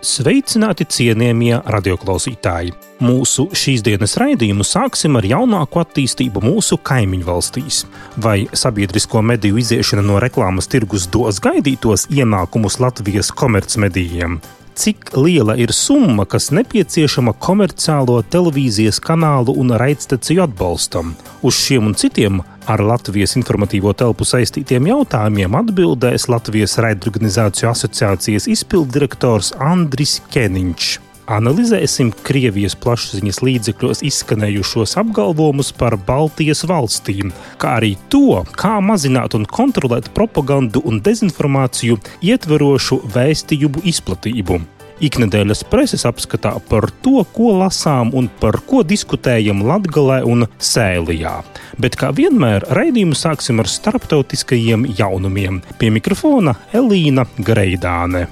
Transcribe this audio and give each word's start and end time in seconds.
Sveicināti 0.00 0.86
cienījamie 0.88 1.58
radioklausītāji! 1.68 2.70
Mūsu 3.04 3.44
šīs 3.52 3.82
dienas 3.84 4.14
raidījumu 4.20 4.64
sāksim 4.64 5.18
ar 5.20 5.26
jaunāko 5.28 5.82
attīstību 5.82 6.40
mūsu 6.40 6.78
kaimiņu 6.88 7.26
valstīs. 7.28 7.82
Vai 8.16 8.46
sabiedrisko 8.48 9.20
mediju 9.20 9.60
iziešana 9.60 10.04
no 10.06 10.16
reklāmas 10.24 10.72
tirgus 10.72 11.04
dos 11.12 11.42
gaidītos 11.44 12.06
ienākumus 12.16 12.80
Latvijas 12.80 13.28
komercmedijiem? 13.36 14.38
Cik 14.80 15.12
liela 15.16 15.56
ir 15.60 15.72
summa, 15.76 16.24
kas 16.24 16.48
nepieciešama 16.56 17.34
komerciālo 17.44 18.20
televīzijas 18.32 19.00
kanālu 19.04 19.52
un 19.60 19.74
raidstaciju 19.82 20.46
atbalstam. 20.46 21.12
Uz 21.44 21.58
šiem 21.60 21.90
un 21.90 21.98
citiem 22.00 22.40
ar 22.70 22.84
Latvijas 22.84 23.36
informatīvo 23.40 23.92
telpu 23.96 24.24
saistītiem 24.28 24.88
jautājumiem 24.92 25.58
atbildēs 25.60 26.30
Latvijas 26.32 26.78
raidorganizāciju 26.80 27.70
asociācijas 27.74 28.48
izpilddirektors 28.56 29.54
Andris 29.72 30.18
Keniņš 30.32 31.09
analizēsim 31.30 32.10
Krievijas 32.26 32.74
plašsaziņas 32.80 33.40
līdzekļos 33.46 34.02
izskanējušos 34.10 34.96
apgalvojumus 35.00 35.72
par 35.78 35.96
Baltijas 36.08 36.64
valstīm, 36.68 37.30
kā 37.60 37.76
arī 37.80 37.94
to, 38.12 38.42
kā 38.58 38.78
mazināt 38.84 39.36
un 39.38 39.46
kontrolēt 39.46 40.10
propagandu 40.16 40.82
un 40.84 41.00
dezinformāciju 41.04 42.00
ietverošu 42.32 43.02
vēstījumu 43.14 43.86
izplatību. 43.92 44.60
Iknedēļas 45.00 45.62
preses 45.72 46.02
apskatā 46.04 46.52
par 46.68 46.90
to, 47.00 47.22
ko 47.32 47.54
lasām 47.62 48.10
un 48.16 48.28
par 48.42 48.58
ko 48.68 48.82
diskutējam 48.84 49.62
Latvijā 49.64 50.18
un 50.28 50.44
Sēlijā. 50.60 51.38
Bet 51.80 51.96
kā 52.00 52.10
vienmēr, 52.12 52.66
raidījumu 52.76 53.16
sāksim 53.16 53.62
ar 53.62 53.70
starptautiskajiem 53.70 54.84
jaunumiem. 54.98 55.62
Pie 55.80 55.88
mikrofona 55.94 56.58
Elīna 56.76 57.24
Greidāne. 57.40 58.26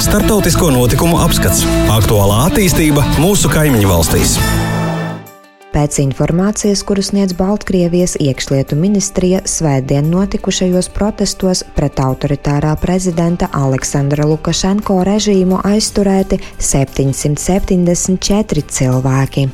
Startautisko 0.00 0.70
notikumu 0.70 1.18
apskats- 1.20 1.66
aktuālā 1.98 2.48
attīstība 2.48 3.04
mūsu 3.20 3.50
kaimiņu 3.52 3.88
valstīs. 3.90 4.38
Pēc 5.72 5.96
informācijas, 6.02 6.82
kuru 6.84 7.02
sniedz 7.02 7.32
Baltkrievijas 7.32 8.16
iekšlietu 8.20 8.76
ministrija, 8.76 9.40
svētdien 9.48 10.10
notikušajos 10.12 10.88
protestos 10.92 11.64
pret 11.76 11.96
autoritārā 11.96 12.76
prezidenta 12.76 13.48
Aleksandra 13.52 14.26
Lukašenko 14.28 15.04
režīmu 15.08 15.62
aizturēti 15.64 16.40
774 16.60 18.62
cilvēki. 18.68 19.48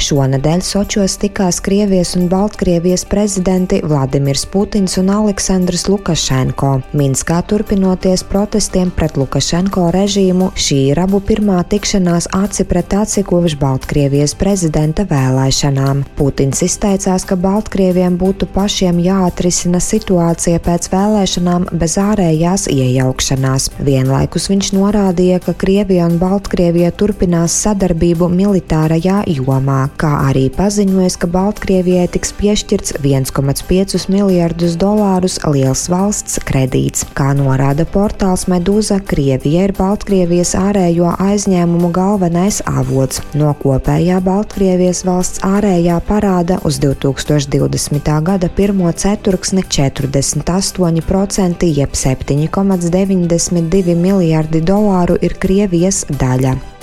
Šonadēļ 0.00 0.62
Sočos 0.64 1.18
tikās 1.20 1.58
Krievijas 1.60 2.14
un 2.16 2.30
Baltkrievijas 2.32 3.02
prezidenti 3.04 3.82
Vladimirs 3.84 4.46
Putins 4.48 4.96
un 4.96 5.10
Aleksandrs 5.12 5.84
Lukašenko. 5.90 6.70
Minskā 6.96 7.42
turpinoties 7.44 8.24
protestiem 8.24 8.88
pret 8.96 9.18
Lukašenko 9.20 9.90
režīmu, 9.92 10.48
šī 10.56 10.78
ir 10.94 11.00
abu 11.02 11.20
pirmā 11.20 11.58
tikšanās 11.68 12.30
aci 12.38 12.64
pret 12.70 12.94
aci 12.96 13.24
kopš 13.28 13.58
Baltkrievijas 13.60 14.34
prezidenta 14.40 15.04
vēlēšanām. 15.10 16.00
Putins 16.16 16.64
izteicās, 16.64 17.28
ka 17.28 17.36
Baltkrieviem 17.36 18.16
būtu 18.20 18.48
pašiem 18.54 19.02
jāatrisina 19.04 19.82
situācija 19.84 20.64
pēc 20.64 20.88
vēlēšanām 20.94 21.68
bez 21.76 21.98
ārējās 22.00 22.70
iejaukšanās. 22.72 23.68
Vienlaikus 23.84 24.48
viņš 24.54 24.72
norādīja, 24.78 25.44
ka 25.44 25.54
Krievija 25.60 26.08
un 26.08 26.16
Baltkrievija 26.24 26.96
turpinās 26.96 27.60
sadarbību 27.66 28.32
militārajā 28.40 29.22
jomā 29.36 29.89
kā 30.00 30.10
arī 30.28 30.44
paziņojis, 30.54 31.16
ka 31.20 31.26
Baltkrievijai 31.30 32.08
tiks 32.14 32.32
piešķirts 32.38 32.90
1,5 33.00 34.08
miljardus 34.12 34.76
dolārus 34.80 35.36
liels 35.50 35.88
valsts 35.92 36.38
kredīts. 36.46 37.04
Kā 37.16 37.28
norāda 37.38 37.84
portāls 37.88 38.46
Medūza, 38.50 39.00
Krievija 39.02 39.60
ir 39.68 39.74
Baltkrievijas 39.78 40.54
ārējo 40.58 41.10
aizņēmumu 41.20 41.90
galvenais 41.94 42.62
avots. 42.70 43.22
No 43.34 43.54
kopējā 43.62 44.20
Baltkrievijas 44.24 45.04
valsts 45.08 45.40
ārējā 45.46 46.00
parāda 46.08 46.60
uz 46.68 46.74
2020. 46.82 48.10
gada 48.26 48.48
pirmo 48.48 48.92
ceturksni 48.92 49.62
48% 49.66 51.64
jeb 51.70 51.90
7,92 51.94 53.96
miljardi 53.96 54.60
dolāru 54.60 55.16
ir 55.20 55.34
Krievijas 55.40 56.04
daļa. 56.10 56.79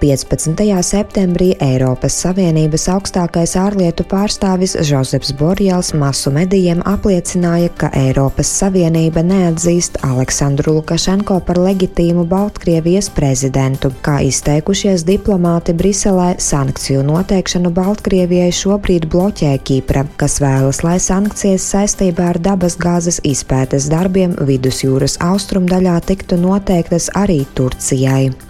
15. 0.00 0.82
septembrī 0.84 1.54
Eiropas 1.62 2.12
Savienības 2.20 2.84
augstākais 2.92 3.54
ārlietu 3.56 4.04
pārstāvis 4.04 4.76
Žozeps 4.84 5.32
Borjels 5.38 5.94
masu 5.96 6.30
medijiem 6.34 6.82
apliecināja, 6.84 7.70
ka 7.80 7.88
Eiropas 7.96 8.50
Savienība 8.60 9.24
neatzīst 9.24 9.96
Aleksandru 10.04 10.74
Lukašenko 10.76 11.38
par 11.48 11.60
leģitīmu 11.64 12.26
Baltkrievijas 12.28 13.08
prezidentu. 13.16 13.90
Kā 14.04 14.18
izteikušies 14.28 15.06
diplomāti 15.08 15.72
Briselē, 15.76 16.34
sankciju 16.44 17.04
noteikšanu 17.08 17.72
Baltkrievijai 17.76 18.52
šobrīd 18.52 19.08
bloķē 19.12 19.54
Kipra, 19.64 20.04
kas 20.20 20.38
vēlas, 20.44 20.82
lai 20.84 20.98
sankcijas 21.00 21.70
saistībā 21.72 22.34
ar 22.34 22.42
dabasgāzes 22.50 23.22
izpētes 23.24 23.88
darbiem 23.92 24.36
vidusjūras 24.44 25.16
austrumdaļā 25.24 25.96
tiktu 26.12 26.36
noteiktas 26.44 27.08
arī 27.16 27.46
Turcijai. 27.56 28.45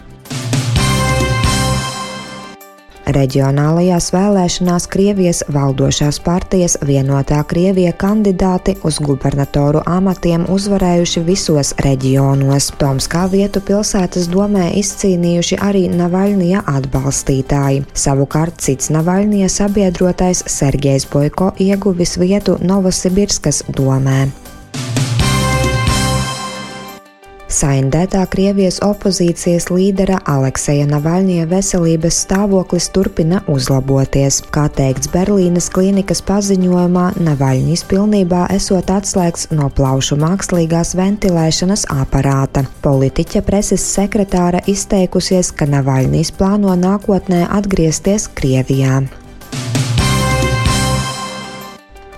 Reģionālajās 3.16 4.10
vēlēšanās 4.12 4.86
Krievijas 4.92 5.38
valdošās 5.48 6.18
partijas 6.20 6.74
vienotā 6.84 7.38
Krievija 7.48 7.94
kandidāti 7.96 8.74
uz 8.84 8.98
gubernatoru 9.00 9.80
amatiem 9.88 10.44
uzvarējuši 10.52 11.22
visos 11.24 11.72
reģionos. 11.86 12.68
Tomskā 12.76 13.24
vietu 13.32 13.62
pilsētas 13.64 14.28
domē 14.32 14.68
izcīnījuši 14.82 15.60
arī 15.64 15.86
Navaļnija 15.96 16.66
atbalstītāji. 16.76 17.86
Savukārt 17.96 18.60
cits 18.66 18.92
Navaļnija 18.92 19.48
sabiedrotais 19.48 20.44
Sergejs 20.52 21.08
Boiko 21.12 21.54
ieguvis 21.56 22.18
vietu 22.20 22.58
Novosibirskas 22.60 23.64
domē. 23.72 24.45
Saindētā 27.56 28.20
Krievijas 28.28 28.82
opozīcijas 28.84 29.70
līdera 29.72 30.18
Alekseja 30.28 30.84
Navaļņie 30.90 31.46
veselības 31.48 32.18
stāvoklis 32.26 32.90
turpina 32.92 33.40
uzlaboties. 33.48 34.42
Kā 34.52 34.66
teikts 34.76 35.08
Berlīnes 35.14 35.70
klīnikas 35.72 36.20
paziņojumā, 36.28 37.06
Navaļņis 37.16 37.86
pilnībā 37.88 38.44
esot 38.58 38.92
atslēgts 38.92 39.48
no 39.56 39.70
plaušu 39.72 40.20
mākslīgās 40.20 40.92
ventilēšanas 41.00 41.88
aparāta. 41.96 42.66
Politiķa 42.84 43.46
preses 43.48 43.88
sekretāra 43.94 44.60
izteikusies, 44.68 45.54
ka 45.56 45.70
Navaļņis 45.78 46.36
plāno 46.36 46.76
nākotnē 46.76 47.46
atgriezties 47.56 48.28
Krievijā. 48.36 49.06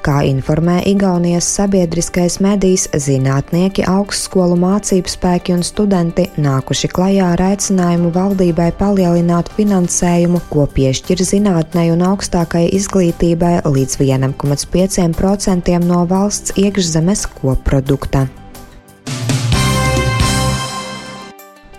Kā 0.04 0.20
informē 0.26 0.78
Igaunijas 0.86 1.48
sabiedriskais 1.56 2.38
medijs, 2.44 2.86
zinātnieki, 2.94 3.82
augstskolu 3.88 4.54
mācību 4.60 5.10
spēki 5.10 5.56
un 5.56 5.64
studenti 5.66 6.28
nākuši 6.38 6.90
klajā 6.94 7.32
ar 7.34 7.42
aicinājumu 7.48 8.12
valdībai 8.14 8.70
palielināt 8.78 9.50
finansējumu, 9.58 10.42
ko 10.52 10.68
piešķir 10.78 11.24
zinātnei 11.32 11.88
un 11.94 12.06
augstākai 12.12 12.68
izglītībai 12.78 13.54
līdz 13.66 13.98
1,5% 14.06 15.78
no 15.86 16.04
valsts 16.10 16.54
iekšzemes 16.56 17.26
koprodukta. 17.40 18.28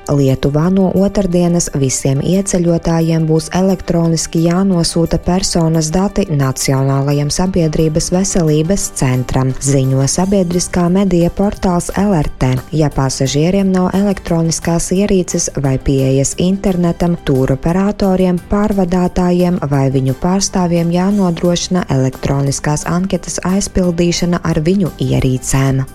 Lietuvā 0.09 0.67
no 0.73 0.89
otrdienas 0.97 1.69
visiem 1.77 2.21
ieceļotājiem 2.25 3.25
būs 3.29 3.49
elektroniski 3.55 4.41
jānosūta 4.47 5.19
personas 5.21 5.91
dati 5.93 6.25
Nacionālajam 6.29 7.29
sabiedrības 7.33 8.09
veselības 8.13 8.85
centram, 8.99 9.53
ziņo 9.61 10.07
sabiedriskā 10.09 10.87
medija 10.93 11.29
portāls 11.33 11.91
LRT. 11.97 12.51
Ja 12.75 12.89
pasažieriem 12.93 13.71
nav 13.73 13.91
elektroniskās 13.97 14.91
ierīces 14.95 15.49
vai 15.61 15.77
pieejas 15.77 16.35
internetam, 16.41 17.17
tūroperatoriem, 17.25 18.41
pārvadātājiem 18.51 19.61
vai 19.69 19.87
viņu 19.93 20.17
pārstāvjiem 20.21 20.93
jānodrošina 20.95 21.85
elektroniskās 21.93 22.87
anketas 22.89 23.39
aizpildīšana 23.47 24.41
ar 24.43 24.61
viņu 24.65 24.93
ierīcēm. 25.09 25.85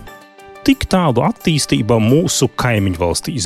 Tik 0.65 0.87
tālu 0.89 1.21
attīstība 1.27 1.99
mūsu 2.01 2.49
kaimiņu 2.57 2.97
valstīs. 2.97 3.45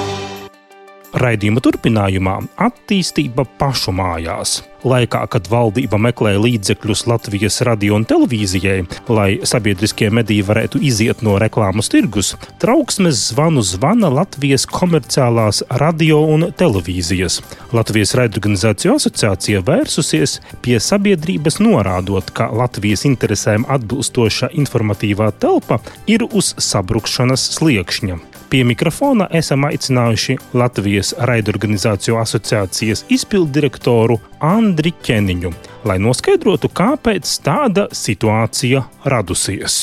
Raidījuma 1.11 1.59
turpinājumā- 1.59 2.37
attīstība 2.67 3.43
pašu 3.59 3.91
mājās. 3.91 4.61
Laikā, 4.81 5.27
kad 5.29 5.45
valdība 5.45 5.99
meklē 6.01 6.31
līdzekļus 6.41 7.03
Latvijas 7.05 7.61
radio 7.67 7.97
un 7.99 8.05
televīzijai, 8.05 8.87
lai 9.13 9.37
sabiedriskie 9.45 10.09
mediji 10.09 10.41
varētu 10.47 10.81
iziet 10.81 11.21
no 11.21 11.35
reklāmas 11.37 11.91
tirgus, 11.91 12.31
trauksmes 12.63 13.27
zvanu 13.29 13.61
zvana 13.61 14.09
Latvijas 14.09 14.65
komerciālās 14.65 15.61
radio 15.69 16.23
un 16.33 16.47
televīzijas. 16.57 17.41
Latvijas 17.75 18.15
raidorganizāciju 18.17 18.95
asociācija 18.95 19.61
vērsusies 19.67 20.39
pie 20.63 20.79
sabiedrības 20.79 21.59
norādot, 21.59 22.31
ka 22.33 22.49
Latvijas 22.49 23.05
interesēm 23.05 23.67
atbilstoša 23.67 24.53
informatīvā 24.55 25.29
telpa 25.37 25.77
ir 26.07 26.25
uz 26.31 26.55
sabrukšanas 26.57 27.51
sliekšņa. 27.59 28.30
Pie 28.51 28.65
mikrofona 28.67 29.29
esam 29.31 29.63
aicinājuši 29.63 30.33
Latvijas 30.59 31.13
raidorganizāciju 31.23 32.17
asociācijas 32.19 33.05
izpilddirektoru 33.15 34.17
Andri 34.43 34.91
Čeniņu, 35.07 35.53
lai 35.87 35.95
noskaidrotu, 36.03 36.67
kāpēc 36.75 37.31
tāda 37.45 37.85
situācija 37.95 38.83
radusies. 39.07 39.77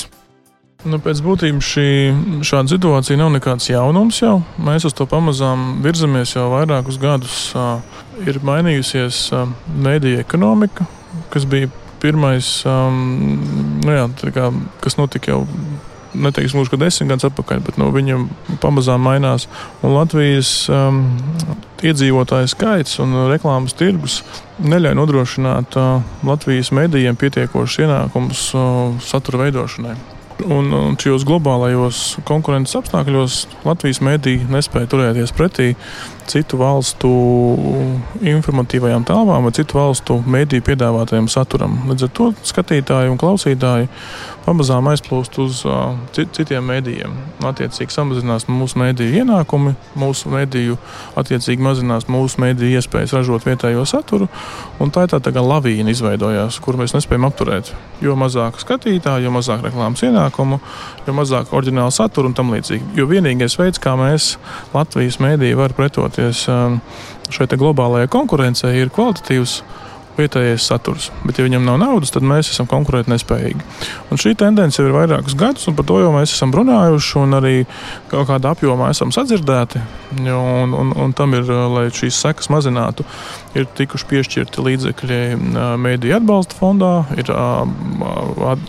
Nu, 0.84 1.00
pēc 1.00 1.24
būtības 1.24 1.72
šī, 1.72 1.88
šāda 2.44 2.74
situācija 2.74 3.16
nav 3.16 3.32
nekāds 3.38 3.72
jaunums. 3.72 4.20
Jau. 4.20 4.36
Mēs 4.60 4.84
uz 4.84 4.92
to 5.00 5.08
pamazām 5.08 5.80
virzamies 5.82 6.36
jau 6.36 6.50
vairākus 6.52 7.00
gadus. 7.00 7.40
Ir 8.28 8.44
mainījusies 8.44 9.30
mēdīja 9.80 10.28
ekonomika, 10.28 10.84
kas 11.32 11.48
bija 11.48 11.72
pirmais, 12.04 12.52
nu 12.68 13.96
jā, 13.96 14.10
kā, 14.36 14.52
kas 14.84 15.00
notika 15.00 15.38
jau 15.38 15.46
neteiksim, 16.24 16.60
gluži 16.60 16.80
desmit 16.80 17.12
gadus 17.12 17.28
atpakaļ, 17.30 17.62
bet 17.66 17.78
no 17.80 17.90
viņiem 17.94 18.26
pamazām 18.62 19.02
mainās. 19.06 19.48
Un 19.82 19.94
Latvijas 19.96 20.50
um, 20.72 21.04
iedzīvotāju 21.84 22.50
skaits 22.50 22.98
un 23.02 23.14
reklāmas 23.30 23.76
tirgus 23.78 24.20
neļauj 24.58 24.98
nodrošināt 24.98 25.78
uh, 25.78 26.06
Latvijas 26.26 26.72
medijiem 26.74 27.18
pietiekošus 27.18 27.84
ienākumus 27.86 28.44
uh, 28.54 28.94
satura 29.04 29.46
veidošanai. 29.46 29.96
Un, 30.46 30.70
un 30.70 30.94
šajos 30.94 31.24
globālajos 31.26 32.02
konkurences 32.26 32.78
apstākļos 32.78 33.40
Latvijas 33.66 33.98
mediji 34.06 34.46
nespēja 34.46 34.90
turēties 34.92 35.34
pretī 35.34 35.72
citu 36.28 36.58
valstu 36.60 37.10
informatīvajām 38.24 39.06
telpām 39.08 39.46
vai 39.48 39.52
citu 39.56 39.78
valstu 39.78 40.18
mediju 40.26 40.64
piedāvātajam 40.66 41.28
saturam. 41.32 41.78
Līdz 41.88 42.08
ar 42.08 42.12
to 42.18 42.32
skatītāji 42.50 43.12
un 43.12 43.20
klausītāji 43.20 43.88
pamazām 44.48 44.88
aizplūst 44.88 45.38
uz 45.42 45.60
uh, 45.68 45.92
citiem 46.14 46.64
mēdījiem. 46.70 47.14
Attiecīgi 47.48 47.92
samazinās 47.92 48.46
mūsu 48.48 48.80
mēdīju 48.80 49.22
ienākumi, 49.22 49.74
mūsu 49.98 50.32
mēdīju 50.32 50.78
attiecīgi 51.20 51.64
mazinās 51.64 52.08
mūsu 52.08 52.40
mēdīju 52.44 52.80
iespējas 52.80 53.12
ražot 53.18 53.44
vietējo 53.48 53.84
saturu. 53.88 54.28
Tā 54.78 55.04
ir 55.04 55.12
tā, 55.12 55.20
tā 55.22 55.32
kā 55.34 55.42
lavīna 55.44 55.92
izveidojās, 55.92 56.60
kur 56.64 56.78
mēs 56.80 56.96
nespējam 56.96 57.28
apturēt. 57.28 57.74
Jo 58.04 58.16
mazāk 58.18 58.60
skatītāju, 58.62 59.26
jo 59.26 59.34
mazāk 59.34 59.66
reklāmas 59.66 60.04
ienākumu, 60.06 60.60
jo 61.06 61.16
mazāk 61.16 61.52
oriģināla 61.52 61.92
satura 61.94 62.30
un 62.30 62.36
tam 62.38 62.54
līdzīgi. 62.54 62.94
Jo 62.98 63.08
vienīgais 63.10 63.58
veids, 63.60 63.82
kā 63.82 63.96
mēs 64.00 64.36
Latvijas 64.72 65.20
mēdīju 65.22 65.60
var 65.60 65.76
pretoties 66.18 66.48
šai 67.30 67.46
globālajai 67.60 68.08
konkurencei, 68.10 68.80
ir 68.80 68.90
kvalitatīvs 68.90 69.60
vietējais 70.18 70.66
saturs. 70.68 71.08
Bet, 71.24 71.38
ja 71.38 71.46
viņam 71.46 71.66
nav 71.66 71.78
naudas, 71.82 72.12
tad 72.14 72.26
mēs 72.26 72.50
esam 72.52 72.68
konkurētnespējīgi. 72.70 73.64
Un 74.12 74.20
šī 74.20 74.34
tendence 74.38 74.80
jau 74.80 74.88
ir 74.88 74.96
vairākus 74.96 75.36
gadus, 75.38 75.68
un 75.70 75.76
par 75.78 75.86
to 75.88 76.00
jau 76.02 76.12
mēs 76.14 76.34
esam 76.34 76.54
runājuši, 76.54 77.14
un 77.22 77.38
arī 77.38 77.54
kaut 78.10 78.28
kādā 78.30 78.54
apjomā 78.54 78.90
esam 78.94 79.14
sadzirdēti. 79.14 79.82
Un, 80.18 80.72
un, 80.72 80.92
un 80.96 81.12
tam 81.16 81.36
ir, 81.36 81.48
lai 81.72 81.88
šīs 81.92 82.16
sekas 82.24 82.48
mazinātu, 82.52 83.04
ir 83.58 83.66
tikuši 83.76 84.06
piešķirti 84.08 84.64
līdzekļi 84.64 85.18
mēdīju 85.80 86.16
atbalsta 86.16 86.56
fondā, 86.58 86.92
ir 87.18 87.28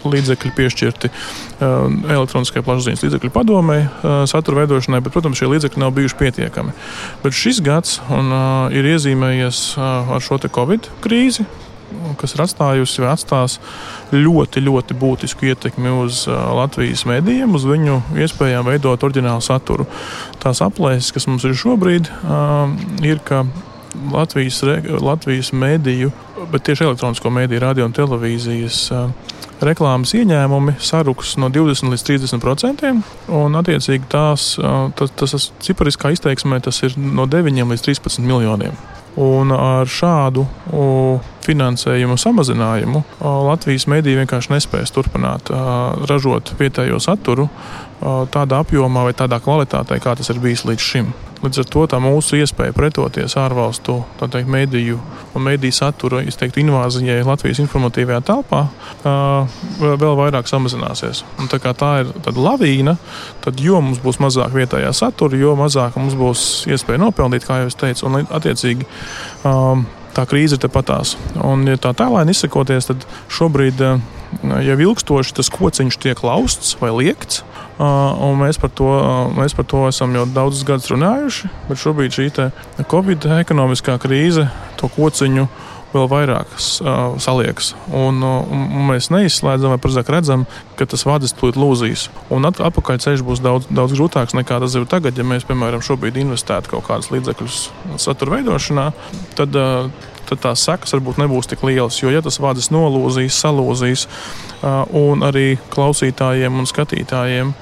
līdzekļi 0.04 0.52
piešķirti 0.58 1.12
elektroniskajai 1.60 2.66
plašsaziņas 2.68 3.06
līdzekļu 3.06 3.32
padomei, 3.36 3.82
satura 4.30 4.64
veidošanai, 4.64 5.02
bet, 5.04 5.16
protams, 5.16 5.40
šie 5.40 5.50
līdzekļi 5.54 5.84
nav 5.84 5.96
bijuši 5.96 6.20
pietiekami. 6.20 6.76
Bet 7.24 7.36
šis 7.36 7.64
gads 7.64 8.00
un, 8.12 8.32
ir 8.76 8.88
iezīmējies 8.96 9.64
ar 9.80 10.24
šo 10.24 10.40
Covid 10.40 10.88
krīzi 11.04 11.39
kas 12.20 12.36
ir 12.36 12.44
atstājusi 12.44 13.04
vai 13.04 13.14
atstās 13.14 13.58
ļoti, 14.14 14.62
ļoti 14.66 14.98
būtisku 15.00 15.50
ietekmi 15.50 15.94
uz 16.04 16.26
uh, 16.30 16.38
Latvijas 16.60 17.06
medijiem, 17.10 17.56
uz 17.58 17.66
viņu 17.70 18.02
iespējām 18.26 18.68
veidot 18.70 19.06
oriģinālu 19.08 19.44
saturu. 19.46 19.88
Tās 20.44 20.62
aplēses, 20.66 21.14
kas 21.16 21.28
mums 21.30 21.48
ir 21.48 21.58
šobrīd, 21.58 22.12
uh, 22.22 22.70
ir, 23.06 23.24
ka 23.26 23.46
Latvijas, 24.14 24.62
Latvijas 25.02 25.50
mediju, 25.58 26.12
bet 26.54 26.68
tieši 26.68 26.86
elektronisko 26.86 27.32
mediju, 27.34 27.64
radio 27.66 27.90
un 27.90 27.96
televīzijas 27.98 28.84
uh, 28.94 29.36
reklāmas 29.66 30.14
ieņēmumi 30.16 30.78
saruks 30.84 31.36
no 31.42 31.50
20 31.52 31.92
līdz 31.94 32.06
30 32.12 32.44
procentiem. 32.44 33.02
Attiecīgi, 33.60 34.08
tās, 34.12 34.54
tas, 35.00 35.12
tas 35.20 35.50
cipariskā 35.66 36.14
izteiksmē 36.16 36.62
tas 36.64 36.80
ir 36.88 36.96
no 37.00 37.28
9 37.28 37.68
līdz 37.74 37.86
13 37.90 38.24
miljoniem. 38.24 38.78
Un 39.18 39.52
ar 39.52 39.90
šādu 39.90 40.46
finansējumu 41.46 42.18
samazinājumu 42.22 43.02
Latvijas 43.20 43.88
mediji 43.90 44.20
vienkārši 44.20 44.54
nespēs 44.54 44.94
turpināt 44.94 45.50
ražot 46.10 46.54
vietējo 46.60 47.02
saturu 47.02 47.50
tādā 48.34 48.62
apjomā 48.64 49.08
vai 49.10 49.16
tādā 49.18 49.42
kvalitātē, 49.44 49.98
kā 50.04 50.16
tas 50.16 50.30
ir 50.30 50.40
bijis 50.44 50.68
līdz 50.70 50.86
šim. 50.92 51.12
Līdz 51.40 51.62
ar 51.62 51.68
to 51.72 51.86
mūsu 52.04 52.36
iespēja 52.42 52.74
pretoties 52.76 53.38
ārvalstu 53.40 54.02
teikt, 54.20 54.50
mediju 54.52 54.98
un 55.38 55.46
mediju 55.46 55.72
satura 55.72 56.20
izteiktu 56.28 56.60
invāzijai 56.60 57.22
Latvijas 57.24 57.62
informatīvajā 57.64 58.20
telpā 58.28 58.66
vēl 59.80 60.18
vairāk 60.20 60.50
samazināsies. 60.52 61.24
Un 61.40 61.48
tā 61.52 61.62
tā 61.80 61.94
ir 62.04 62.12
lavīna, 62.36 62.98
tad 63.46 63.64
jo 63.64 63.80
mums 63.80 64.02
būs 64.04 64.20
mazāk 64.20 64.52
vietējā 64.58 64.92
satura, 64.96 65.40
jo 65.40 65.56
mazāk 65.60 65.96
mums 65.96 66.18
būs 66.20 66.46
iespēja 66.68 67.06
nopelnīt, 67.06 67.48
kā 67.48 67.62
jau 67.62 67.72
es 67.72 67.80
teicu, 67.80 68.10
un 68.10 68.26
attiecīgi. 68.28 68.90
Tā 70.10 70.26
krīze 70.28 70.58
ir 70.58 70.64
tepatās. 70.66 71.16
Un, 71.40 71.64
ja 71.70 71.80
tā 71.80 71.94
tālāk 71.96 72.34
izsakoties, 72.34 72.90
tad 72.90 73.06
šobrīd 73.32 73.80
jau 74.66 74.78
ilgstoši 74.90 75.36
tas 75.40 75.52
kociņš 75.54 76.00
tiek 76.02 76.24
lausts 76.26 76.76
vai 76.82 76.92
liekts. 76.96 77.44
Un 77.80 78.36
mēs 78.42 78.60
par, 78.60 78.74
to, 78.76 78.90
mēs 79.38 79.56
par 79.56 79.68
to 79.72 79.86
esam 79.88 80.12
jau 80.18 80.26
daudzus 80.28 80.66
gadus 80.68 80.90
runājuši, 80.92 81.52
bet 81.70 81.80
šobrīd 81.80 82.16
šī 82.18 82.28
Covid 82.92 83.30
ekonomiskā 83.40 83.96
krīze 84.04 84.50
to 84.80 84.92
kociņu 84.92 85.48
vēl 85.94 86.06
vairāk 86.10 86.52
uh, 86.54 87.16
saliekas. 87.22 87.72
Un, 87.88 88.22
uh, 88.22 88.46
un 88.46 88.86
mēs 88.92 89.10
neizslēdzam, 89.14 89.74
vai 89.74 89.80
precīzāk 89.82 90.12
redzam, 90.14 90.46
ka 90.78 90.86
tas 90.90 91.06
vadis 91.08 91.34
tūlīt 91.38 91.58
lūzīs. 91.60 92.08
Un 92.34 92.46
at, 92.50 92.62
atpakaļceļš 92.62 93.26
būs 93.26 93.42
daudz, 93.42 93.70
daudz 93.74 93.96
grūtāks 93.98 94.38
nekā 94.38 94.60
tas 94.62 94.78
ir 94.78 94.86
tagad. 94.90 95.18
Ja 95.18 95.26
mēs, 95.26 95.48
piemēram, 95.50 95.82
šobrīd 95.86 96.20
investētu 96.22 96.76
kaut 96.76 96.86
kādus 96.90 97.10
līdzekļus 97.14 97.60
satura 98.02 98.38
veidošanā, 98.38 98.90
tad, 99.40 99.58
uh, 99.58 99.90
tad 100.30 100.44
tās 100.46 100.64
sekas 100.68 100.96
varbūt 100.96 101.20
nebūs 101.22 101.50
tik 101.50 101.66
lielas. 101.68 102.00
Jo, 102.02 102.14
ja 102.14 102.22
tas 102.26 102.40
vadis 102.42 102.72
nolūzīs, 102.74 103.38
salūzīs, 103.44 104.08
un 104.96 105.26
arī 105.26 105.52
klausītājiem 105.74 106.62
un 106.62 106.70
skatītājiem 106.70 107.54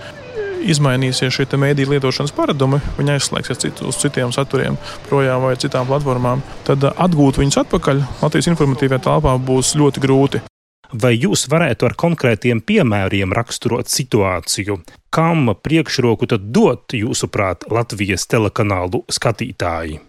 izmainīsies 0.67 1.33
šie 1.33 1.47
mēdīņu 1.59 1.95
lietošanas 1.95 2.33
paradumi, 2.35 2.81
viņi 2.97 3.15
aizslēgsies 3.15 3.61
cit, 3.61 3.81
uz 3.85 3.99
citiem 4.01 4.33
saturiem, 4.35 4.77
projām 5.07 5.45
vai 5.45 5.55
citām 5.59 5.87
platformām, 5.89 6.43
tad 6.67 6.83
atgūt 6.89 7.39
viņus 7.41 7.61
atpakaļ 7.63 8.03
Latvijas 8.23 8.51
informatīvajā 8.53 9.03
telpā 9.07 9.37
būs 9.49 9.75
ļoti 9.79 10.03
grūti. 10.03 10.43
Vai 10.87 11.17
jūs 11.17 11.49
varētu 11.51 11.89
ar 11.89 11.97
konkrētiem 11.99 12.61
piemēriem 12.63 13.35
raksturot 13.35 13.91
situāciju, 13.91 14.79
kam 15.11 15.51
priekšroku 15.51 16.31
tad 16.31 16.47
dot, 16.55 16.95
jūsuprāt, 16.95 17.67
Latvijas 17.71 18.23
telekanālu 18.31 19.03
skatītāji? 19.11 19.99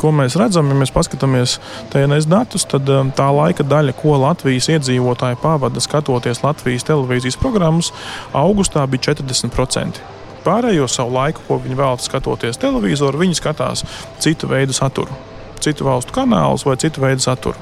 Ko 0.00 0.10
mēs 0.12 0.36
redzam, 0.36 0.68
ja 0.68 0.76
mēs 0.76 0.92
paskatāmies 0.92 1.56
TNS 1.92 2.28
datus, 2.28 2.66
tad 2.68 2.88
um, 2.92 3.10
tā 3.16 3.28
laika 3.32 3.64
daļa, 3.64 3.94
ko 3.96 4.18
Latvijas 4.20 4.68
iedzīvotāji 4.74 5.38
pavada 5.40 5.80
skatoties 5.80 6.42
Latvijas 6.44 6.84
televīzijas 6.88 7.38
programmas, 7.40 7.92
augustā 8.36 8.84
bija 8.90 9.14
40%. 9.14 10.02
Pārējo 10.44 10.86
savu 10.90 11.16
laiku, 11.16 11.42
ko 11.48 11.58
viņi 11.62 11.78
vēl 11.78 12.00
skatoties 12.04 12.60
televizoru, 12.62 13.22
viņi 13.24 13.38
skatās 13.40 13.86
citu 14.22 14.50
veidu 14.50 14.76
saturu, 14.76 15.16
citu 15.64 15.88
valstu 15.88 16.14
kanālus 16.14 16.66
vai 16.68 16.76
citu 16.82 17.02
veidu 17.02 17.24
saturu. 17.24 17.56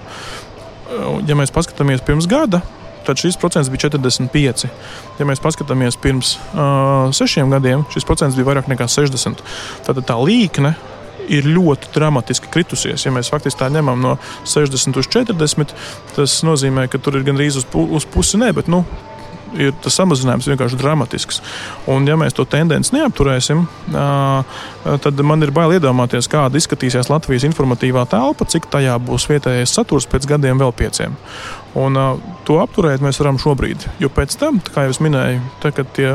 Uh, 0.90 1.20
ja 1.28 1.38
mēs 1.38 1.54
paskatāmies 1.54 2.02
pirms 2.04 2.26
gada, 2.30 2.64
tad 3.06 3.20
šis 3.20 3.38
procents 3.38 3.70
bija 3.70 3.86
45. 3.92 4.66
Ja 5.20 5.28
mēs 5.28 5.42
paskatāmies 5.44 6.00
pirms 6.02 6.34
uh, 6.50 7.14
sešiem 7.14 7.52
gadiem, 7.54 7.86
šis 7.94 8.06
procents 8.08 8.34
bija 8.38 8.50
vairāk 8.50 8.68
nekā 8.72 8.88
60. 8.90 9.44
Tad 9.86 10.02
tā 10.08 10.18
līkne 10.18 10.74
ir 11.32 11.48
ļoti 11.48 11.92
dramatiski 11.94 12.50
kritusies. 12.52 13.06
Ja 13.06 13.14
mēs 13.14 13.32
faktiski 13.32 13.62
tā 13.62 13.70
ņemam 13.72 14.00
no 14.02 14.18
60 14.48 15.00
līdz 15.00 15.10
40, 15.16 15.74
tas 16.16 16.38
nozīmē, 16.46 16.88
ka 16.92 17.00
tur 17.02 17.18
ir 17.18 17.26
gandrīz 17.26 17.60
uz, 17.60 17.68
pu 17.68 17.86
uz 17.96 18.06
pusi 18.08 18.40
ne, 18.40 18.52
bet 18.56 18.70
nu, 18.72 18.84
ir 19.58 19.74
tas 19.82 19.96
samazinājums 19.98 20.48
vienkārši 20.50 20.78
dramatisks. 20.78 21.40
Un, 21.90 22.06
ja 22.08 22.16
mēs 22.20 22.36
to 22.36 22.46
tendenci 22.48 22.94
neapturēsim, 22.96 23.64
tad 25.04 25.24
man 25.26 25.46
ir 25.46 25.52
bail 25.54 25.76
iedomāties, 25.76 26.28
kāda 26.30 26.58
izskatīsies 26.60 27.10
Latvijas 27.12 27.46
informatīvā 27.48 28.06
telpa, 28.10 28.48
cik 28.50 28.68
tajā 28.72 28.96
būs 29.02 29.28
vietējais 29.30 29.74
saturs 29.78 30.08
pēc 30.10 30.28
gadiem 30.34 30.60
vēl 30.62 30.74
pieciem. 30.76 31.16
Un, 31.74 31.98
uh, 31.98 32.34
to 32.46 32.60
apturēt 32.62 33.02
mēs 33.02 33.18
varam 33.18 33.38
šobrīd. 33.40 33.86
Jo 34.02 34.10
pēc 34.12 34.36
tam, 34.38 34.60
kā 34.62 34.84
jau 34.86 34.94
minēju, 35.04 35.40
tad, 35.62 35.74
kad 35.78 35.90
tie 35.96 36.12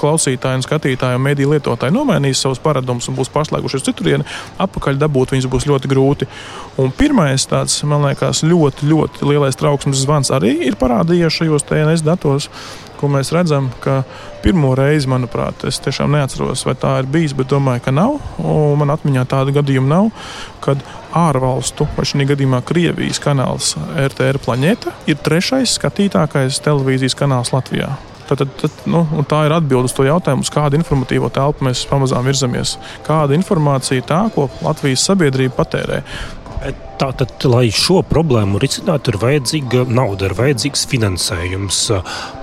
klausītāji, 0.00 0.60
un 0.60 0.64
skatītāji 0.64 1.18
un 1.18 1.22
mediju 1.22 1.52
lietotāji 1.52 1.94
nomainīs 1.94 2.40
savus 2.42 2.60
paradumus 2.62 3.06
un 3.10 3.18
būs 3.18 3.30
paslēgušies 3.34 3.86
citurieni, 3.86 4.26
atpakaļ 4.62 4.98
dabūt 5.02 5.36
viņus 5.36 5.50
būs 5.52 5.68
ļoti 5.70 5.92
grūti. 5.92 6.30
Un 6.82 6.90
pirmais 6.96 7.46
tāds, 7.48 7.78
man 7.88 8.08
liekas, 8.08 8.42
ļoti, 8.46 8.88
ļoti 8.90 9.30
lielais 9.30 9.58
trauksmes 9.60 10.02
zvans 10.02 10.32
arī 10.34 10.56
ir 10.66 10.78
parādījies 10.80 11.38
šajos 11.40 11.68
TNS 11.68 12.06
datos 12.06 12.50
ko 13.00 13.10
mēs 13.12 13.32
redzam, 13.34 13.68
ka 13.84 14.00
pirmo 14.44 14.74
reizi, 14.78 15.08
manuprāt, 15.10 15.66
es 15.68 15.80
tiešām 15.84 16.16
neatceros, 16.16 16.64
vai 16.68 16.76
tā 16.80 16.96
ir 17.02 17.10
bijis, 17.10 17.34
bet 17.36 17.50
domāju, 17.52 17.84
ka 17.86 17.94
nav. 17.94 18.18
Man 18.80 18.92
atmiņā 18.94 19.26
tāda 19.30 19.54
gadījuma 19.56 19.92
nav, 19.92 20.10
kad 20.64 20.82
ārvalstu, 21.16 21.88
vai 21.96 22.04
šī 22.08 22.28
gadījumā 22.32 22.60
Krievijas 22.66 23.22
kanāls 23.22 23.74
RTR 24.08 24.40
Planēta 24.44 24.94
ir 25.10 25.20
trešais 25.22 25.78
skatītākais 25.78 26.60
televīzijas 26.64 27.16
kanāls 27.18 27.54
Latvijā. 27.54 27.94
Tad, 28.26 28.40
tad, 28.42 28.54
tad, 28.58 28.78
nu, 28.90 29.04
tā 29.30 29.44
ir 29.46 29.54
atbilde 29.54 29.86
uz 29.86 29.94
to 29.94 30.02
jautājumu, 30.02 30.42
uz 30.42 30.50
kādu 30.50 30.78
informatīvo 30.80 31.28
telpu 31.30 31.68
mēs 31.68 31.84
pamazām 31.86 32.26
virzamies. 32.26 32.74
Kāda 33.06 33.36
informācija 33.38 34.00
ir 34.00 34.08
tā, 34.08 34.24
ko 34.34 34.48
Latvijas 34.66 35.06
sabiedrība 35.06 35.54
patērē? 35.60 36.00
Tātad, 36.96 37.36
lai 37.46 37.68
šo 37.70 38.00
problēmu 38.08 38.58
risinātu, 38.58 39.12
ir 39.12 39.20
vajadzīga 39.22 39.84
nauda, 39.92 40.30
ir 40.30 40.34
vajadzīgs 40.38 40.86
finansējums. 40.90 41.80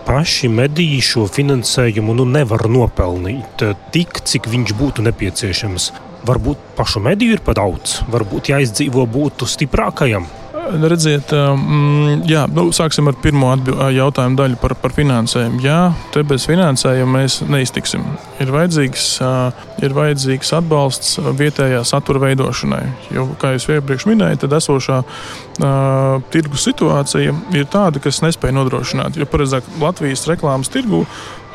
Paši 0.04 0.50
mediji 0.52 0.98
šo 1.00 1.22
finansējumu 1.32 2.12
nu, 2.18 2.26
nevar 2.28 2.66
nopelnīt 2.68 3.64
tik, 3.96 4.20
cik 4.28 4.50
viņš 4.52 4.74
būtu 4.76 5.06
nepieciešams. 5.06 5.86
Varbūt 6.28 6.74
pašu 6.76 7.00
mediju 7.06 7.38
ir 7.38 7.44
par 7.46 7.56
daudz, 7.56 8.02
varbūt 8.12 8.52
jāizdzīvo 8.52 9.06
būtu 9.08 9.48
stiprākajam. 9.48 10.28
Redziet, 10.64 11.32
um, 11.36 12.22
jā, 12.28 12.46
nu, 12.56 12.70
sāksim 12.76 13.10
ar 13.12 13.18
pirmo 13.20 13.50
jautājumu 13.92 14.38
daļu 14.40 14.60
par, 14.62 14.76
par 14.80 14.94
finansējumu. 14.96 15.60
Jā, 15.64 15.80
te 16.14 16.24
bez 16.28 16.46
finansējuma 16.48 17.20
mēs 17.20 17.40
neiztiksim. 17.52 18.06
Ir 18.44 18.54
vajadzīgs, 18.54 19.08
uh, 19.26 19.66
ir 19.84 19.96
vajadzīgs 19.98 20.54
atbalsts 20.56 21.18
vietējā 21.40 21.84
satura 21.88 22.24
veidošanai. 22.24 22.84
Jo, 23.16 23.28
kā 23.42 23.54
jau 23.58 23.76
iepriekš 23.76 24.08
minēju, 24.10 24.40
tad 24.46 24.56
esošā 24.60 25.02
uh, 25.04 26.24
tirgus 26.34 26.68
situācija 26.70 27.36
ir 27.58 27.68
tāda, 27.74 28.02
kas 28.04 28.24
nespēja 28.24 28.56
nodrošināt. 28.56 29.20
Jo, 29.20 29.28
paredzāk, 29.30 29.68
Latvijas 29.84 30.28
reklāmas 30.32 30.72
tirgu 30.72 31.04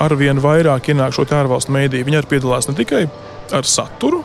arvien 0.05 0.43
vairāk 0.43 0.93
ienāk 0.93 1.17
šo 1.17 1.25
ārvalstu 1.39 1.75
mēdīju. 1.75 2.07
Viņi 2.07 2.21
arī 2.21 2.37
piedalās 2.37 2.69
ne 2.69 2.77
tikai 2.79 3.07
ar 3.57 3.65
saturu, 3.65 4.21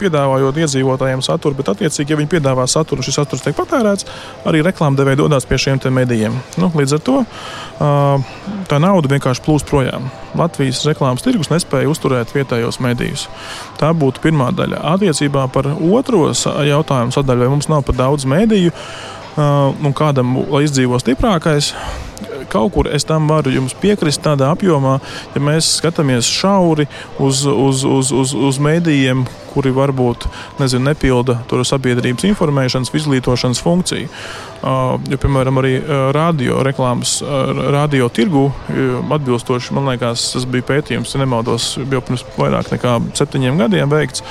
piedāvājot 0.00 0.58
iedzīvotājiem 0.64 1.22
saturu, 1.24 1.58
bet, 1.58 1.70
attiecīgi, 1.72 2.14
ja 2.14 2.18
viņi 2.20 2.30
piedāvā 2.36 2.66
saturu, 2.70 3.04
šis 3.04 3.18
saturs 3.20 3.44
tiek 3.44 3.56
patērēts, 3.58 4.08
arī 4.48 4.62
reklāmdevēji 4.66 5.20
dodas 5.22 5.48
pie 5.48 5.58
šiem 5.60 5.80
medijiem. 5.94 6.36
Nu, 6.60 6.70
līdz 6.74 6.96
ar 6.98 7.02
to 7.04 7.16
tā 8.70 8.80
nauda 8.82 9.10
vienkārši 9.12 9.44
plūst 9.44 9.68
projām. 9.70 10.10
Latvijas 10.38 10.84
reklāmas 10.88 11.24
tirgus 11.24 11.50
nespēja 11.52 11.90
uzturēt 11.90 12.34
vietējos 12.34 12.80
medijus. 12.84 13.28
Tā 13.80 13.92
būtu 13.96 14.22
pirmā 14.24 14.50
daļa. 14.56 14.80
Attiecībā 14.94 15.48
par 15.54 15.70
otro 15.74 16.26
jautājumu 16.34 17.14
sadaļu, 17.14 17.44
vai 17.44 17.52
mums 17.52 17.70
nav 17.70 17.84
par 17.86 17.98
daudz 17.98 18.26
mediju, 18.28 18.72
un 19.36 19.94
kādam 19.96 20.36
izdzīvo 20.62 20.98
stiprākais, 21.02 21.72
kaut 22.50 22.72
kur 22.74 22.88
es 22.92 23.06
tam 23.08 23.28
varu 23.30 23.52
jums 23.54 23.74
piekrist 23.80 24.22
tādā 24.24 24.50
apjomā, 24.54 24.98
ja 25.34 25.42
mēs 25.42 25.76
skatāmies 25.80 26.28
šauri 26.30 26.88
uz, 27.18 27.44
uz, 27.46 27.84
uz, 27.84 28.12
uz, 28.12 28.34
uz 28.34 28.60
mēdījiem, 28.62 29.26
kuri 29.54 29.74
varbūt 29.74 30.26
nezinu, 30.58 30.88
nepilda 30.90 31.40
sabiedrības 31.64 32.26
informēšanas, 32.32 32.92
izglītošanas 32.94 33.62
funkciju. 33.62 34.10
Jo, 34.64 35.18
piemēram, 35.20 35.58
arī 35.60 35.74
radio 36.16 36.62
reklāmas, 36.64 37.18
radio 37.74 38.06
tirgu 38.08 38.46
atbilstoši, 39.12 39.74
man 39.76 39.90
liekas, 39.90 40.30
tas 40.32 40.46
bija 40.48 40.64
pētījums, 40.70 41.12
ja 41.12 41.20
nemaldos, 41.20 41.74
jau 41.76 42.00
pirms 42.04 42.24
vairāk 42.38 42.70
nekā 42.72 42.94
septiņiem 43.18 43.60
gadiem 43.60 43.92
veikts. 43.92 44.24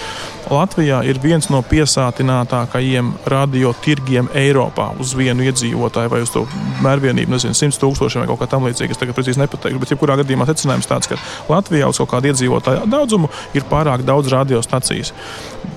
Latvijā 0.50 1.04
ir 1.08 1.20
viens 1.24 1.46
no 1.54 1.62
piesātinātākajiem 1.66 3.14
radio 3.30 3.76
tirgiem 3.86 4.28
Eiropā 4.38 4.90
uz 5.00 5.14
vienu 5.18 5.46
iedzīvotāju 5.46 6.12
vai 6.12 6.24
uz 6.26 6.34
to 6.34 6.44
mērvienību, 6.84 7.36
nezinu, 7.36 7.56
100 7.60 7.80
tūkstošiem 7.84 8.24
vai 8.24 8.32
kaut 8.32 8.42
kā 8.42 8.50
tam 8.52 8.66
līdzīga. 8.68 8.96
Es 8.96 9.04
tagad 9.04 9.18
precīzi 9.18 9.44
nepateikšu, 9.44 9.84
bet 9.84 9.94
jebkurā 9.94 10.18
gadījumā 10.24 10.50
secinājums 10.50 10.90
tāds, 10.90 11.12
ka 11.14 11.22
Latvijā 11.52 11.94
uz 11.94 12.02
kaut 12.02 12.12
kādu 12.16 12.34
iedzīvotāju 12.34 12.90
daudzumu 12.90 13.32
ir 13.54 13.70
pārāk 13.70 14.04
daudz 14.08 14.34
radiostacijas. 14.34 15.14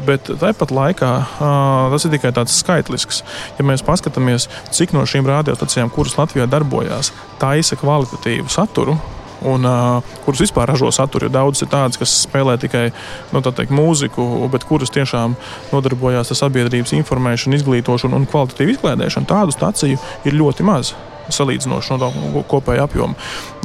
Bet 0.07 0.31
tāpat 0.43 0.73
laikā 0.75 1.11
tas 1.93 2.07
ir 2.07 2.15
tikai 2.15 2.33
tāds 2.37 2.57
skaitlisks. 2.61 3.23
Ja 3.59 3.67
mēs 3.67 3.85
paskatāmies, 3.87 4.49
cik 4.75 4.95
no 4.97 5.05
šīm 5.09 5.29
radiostacijām, 5.29 5.93
kuras 5.95 6.17
Latvijā 6.21 6.49
darbojās, 6.51 7.13
taisa 7.43 7.79
kvalitatīvu 7.81 8.51
saturu, 8.53 8.97
un 9.45 9.65
uh, 9.65 10.03
kuras 10.25 10.41
vispār 10.41 10.69
ražo 10.71 10.91
saturu. 10.95 11.29
Daudzas 11.33 11.67
ir 11.67 11.71
tādas, 11.73 11.99
kas 12.01 12.15
spēlē 12.25 12.57
tikai 12.61 12.87
nu, 13.35 13.43
teikt, 13.45 13.75
mūziku, 13.75 14.25
bet 14.53 14.65
kuras 14.69 14.93
tiešām 14.95 15.37
nodarbojās 15.73 16.33
ar 16.33 16.41
sabiedrības 16.41 16.95
informēšanu, 16.97 17.61
izglītošanu 17.61 18.17
un 18.17 18.27
kvalitatīvu 18.31 18.77
izklēdēšanu. 18.77 19.29
Tādu 19.31 19.55
staciju 19.57 20.01
ir 20.25 20.39
ļoti 20.41 20.67
maz. 20.67 20.95
Salīdzinoši 21.33 21.95
no 21.95 21.99
tā 22.01 22.43
kopējā 22.51 22.85
apjoma. 22.87 23.17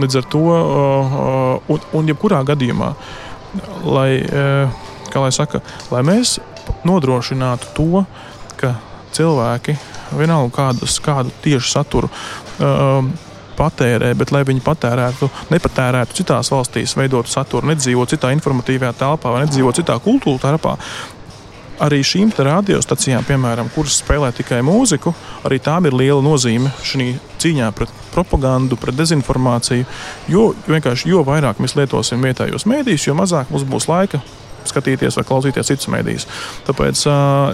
Līdz 0.01 0.21
ar 0.21 0.29
to, 0.33 0.45
uh, 0.49 1.59
un, 1.71 1.83
un 1.97 2.09
jebkurā 2.09 2.41
gadījumā, 2.47 2.93
lai, 3.85 4.09
uh, 4.25 4.89
lai, 5.19 5.33
saka, 5.35 5.59
lai 5.91 6.01
mēs 6.07 6.37
nodrošinātu 6.87 7.73
to, 7.75 8.05
ka 8.61 8.75
cilvēki 9.11 9.75
vienalga 10.15 10.53
kādus, 10.55 10.99
kādu 11.03 11.33
tiešu 11.43 11.71
saturu 11.73 12.09
uh, 12.11 13.03
patērē, 13.61 14.11
bet 14.17 14.33
lai 14.33 14.43
viņi 14.47 14.63
patērētu, 14.65 15.29
nepatērētu 15.51 16.17
citās 16.21 16.51
valstīs, 16.53 16.95
veidotu 16.97 17.31
saturu, 17.31 17.71
nedzīvotu 17.71 18.15
citā 18.15 18.31
informatīvajā 18.35 18.93
telpā 19.01 19.33
vai 19.33 19.45
nedzīvotu 19.45 19.83
citā 19.83 19.97
kultūra 20.03 20.41
telpā. 20.49 20.77
Arī 21.81 22.03
šīm 22.05 22.29
radiostacijām, 22.37 23.23
piemēram, 23.25 23.71
kuras 23.73 23.95
spēlē 24.03 24.29
tikai 24.37 24.59
mūziku, 24.65 25.15
arī 25.47 25.57
tām 25.65 25.87
ir 25.89 25.95
liela 25.97 26.21
nozīme 26.21 26.69
šī 26.85 27.07
cīņā 27.41 27.71
pret 27.73 27.89
propagandu, 28.13 28.77
pret 28.77 28.99
dezinformāciju. 28.99 29.87
Jo, 30.29 30.51
vienkārši, 30.67 31.09
jo 31.09 31.23
vairāk 31.25 31.57
mēs 31.63 31.73
lietosim 31.79 32.21
vietējos 32.21 32.67
mēdījus, 32.69 33.07
jo 33.09 33.17
mazāk 33.17 33.49
mums 33.49 33.65
būs 33.65 33.89
laika 33.89 34.21
skatīties 34.69 35.17
vai 35.19 35.25
klausīties 35.27 35.71
citus 35.71 35.89
mēdījus. 35.91 36.27
Tāpēc 36.67 37.05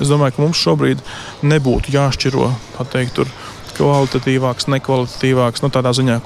es 0.01 0.11
domāju, 0.11 0.35
ka 0.35 0.43
mums 0.43 0.63
šobrīd 0.63 1.03
nebūtu 1.47 1.93
jāšķiro 1.95 2.51
teikt, 2.93 3.17
tur, 3.17 3.31
kvalitatīvāks, 3.77 4.67
nekvalitatīvāks. 4.73 5.63
Nu, 5.63 5.69
tādā 5.73 5.93
ziņā, 5.95 6.17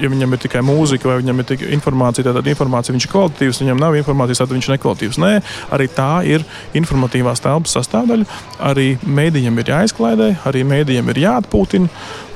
ja 0.00 0.10
viņam 0.10 0.34
ir 0.34 0.40
tikai 0.44 0.62
mūzika 0.64 1.10
vai 1.10 1.18
viņam 1.20 1.42
ir 1.42 1.48
tikai 1.50 1.70
informācija, 1.76 2.32
tad 2.32 2.48
informācija 2.50 2.94
viņš 2.94 3.06
ir 3.06 3.12
kvalitatīvs, 3.12 3.60
viņam 3.64 3.82
nav 3.82 3.98
informācijas, 3.98 4.40
tad 4.42 4.54
viņš 4.54 4.68
ir 4.68 4.74
nekvalitatīvs. 4.76 5.20
Nē, 5.22 5.32
arī 5.76 5.88
tā 5.96 6.10
ir 6.28 6.46
informatīvās 6.78 7.42
telpas 7.44 7.76
sastāvdaļa. 7.76 8.38
Arī 8.70 8.88
mēdījiem 9.04 9.60
ir 9.60 9.72
jāizklaidē, 9.74 10.30
arī 10.48 10.64
mēdījiem 10.70 11.12
ir 11.12 11.22
jāatpūtina 11.26 11.90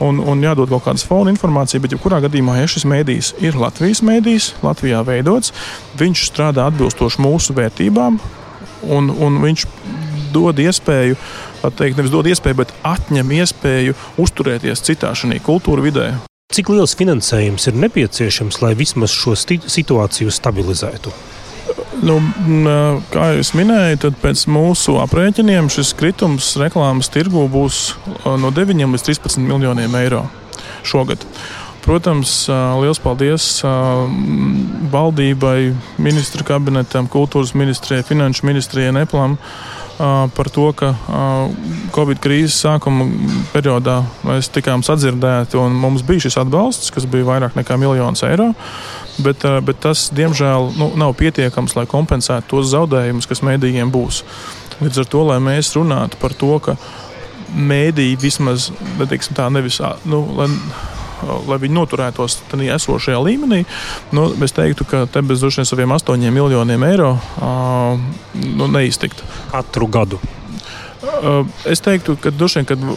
un, 0.05 0.21
un 0.21 0.45
jādod 0.45 0.73
kaut 0.75 0.87
kādas 0.89 1.07
fona 1.09 1.33
informācija. 1.35 1.83
Bet, 1.83 1.97
jebkurā 1.97 2.21
gadījumā, 2.27 2.59
ja 2.61 2.71
šis 2.71 2.87
mēdījis 2.91 3.35
ir 3.45 3.59
Latvijas 3.61 4.05
mēdījis, 4.07 4.53
Latvijā 4.65 5.05
veidots, 5.07 5.55
viņš 6.01 6.29
strādā 6.31 6.69
atbilstoši 6.71 7.23
mūsu 7.25 7.57
vērtībām. 7.57 8.21
Un, 8.93 9.09
un 9.09 9.41
viņš 9.41 9.65
dod 10.35 10.59
iespēju, 10.61 11.17
teikt, 11.73 11.97
nevis 11.99 12.13
dod 12.13 12.29
iespēju, 12.29 12.61
bet 12.61 12.75
atņem 12.85 13.33
iespēju 13.41 13.97
uzturēties 14.21 14.85
citā 14.85 15.15
šajā 15.17 15.41
kultūra 15.45 15.85
vidē. 15.85 16.09
Cik 16.55 16.69
liels 16.71 16.93
finansējums 16.95 17.67
ir 17.71 17.79
nepieciešams, 17.83 18.61
lai 18.63 18.75
vismaz 18.79 19.15
šo 19.15 19.33
situāciju 19.35 20.31
stabilizētu? 20.31 21.15
Nu, 22.05 22.19
kā 23.11 23.31
jau 23.33 23.45
minēju, 23.57 23.99
tad 24.05 24.17
pēc 24.21 24.45
mūsu 24.53 24.99
aprēķiniem 25.03 25.71
šis 25.73 25.95
kritums 25.99 26.53
reklāmas 26.61 27.09
tirgū 27.15 27.47
būs 27.51 27.95
no 28.27 28.51
9 28.55 28.85
līdz 28.85 29.07
13 29.09 29.41
miljoniem 29.47 29.95
eiro 30.03 30.27
šogad. 30.85 31.25
Protams, 31.85 32.47
liels 32.81 33.01
paldies 33.03 33.47
valdībai, 34.93 35.75
ministra 36.01 36.47
kabinetam, 36.47 37.09
kultūras 37.13 37.53
ministrijai, 37.57 38.07
finanšu 38.09 38.47
ministrijai, 38.49 38.95
Neplam 38.97 39.39
par 39.99 40.51
to, 40.51 40.67
ka 40.77 40.91
Covid 41.95 42.19
krīzes 42.23 42.57
sākuma 42.65 43.07
periodā 43.53 44.01
mēs 44.27 44.51
tikām 44.55 44.83
sadzirdēti 44.87 45.59
un 45.61 45.77
mums 45.79 46.03
bija 46.07 46.27
šis 46.27 46.39
atbalsts, 46.43 46.91
kas 46.95 47.07
bija 47.11 47.29
vairāk 47.29 47.59
nekā 47.59 47.79
miljons 47.81 48.25
eiro. 48.27 48.53
Bet, 49.23 49.47
bet 49.63 49.79
tas, 49.85 50.09
diemžēl, 50.11 50.73
nu, 50.75 50.91
nav 50.99 51.15
pietiekams, 51.21 51.77
lai 51.79 51.87
kompensētu 51.87 52.51
tos 52.51 52.73
zaudējumus, 52.73 53.29
kas 53.31 53.45
mēdījiem 53.47 53.93
būs. 53.95 54.25
Līdz 54.81 55.05
ar 55.05 55.11
to, 55.13 55.23
lai 55.29 55.39
mēs 55.43 55.71
runātu 55.77 56.19
par 56.19 56.35
to, 56.35 56.57
ka 56.65 56.75
mēdīji 57.55 58.19
vismaz, 58.19 58.73
teiksim, 58.99 59.37
tā 59.39 59.47
nevis, 59.55 59.79
nu, 60.11 60.25
lai, 60.35 60.49
lai 61.49 61.59
viņi 61.63 61.77
noturētos 61.77 62.39
tādā 62.51 62.75
esošajā 62.77 63.21
līmenī, 63.25 63.65
nu, 64.17 64.29
es 64.45 64.55
teiktu, 64.57 64.87
ka 64.89 65.05
te 65.11 65.23
bez 65.27 65.43
droši 65.43 65.63
vien 65.63 65.71
saviem 65.71 65.97
astoņiem 65.97 66.35
miljoniem 66.35 66.87
eiro 66.91 67.15
nu, 68.35 68.71
neiztikt. 68.71 69.23
Katru 69.53 69.89
gadu. 69.89 70.21
Es 71.71 71.81
teiktu, 71.85 72.17
ka 72.21 72.33
droši 72.35 72.65
vien 72.65 72.89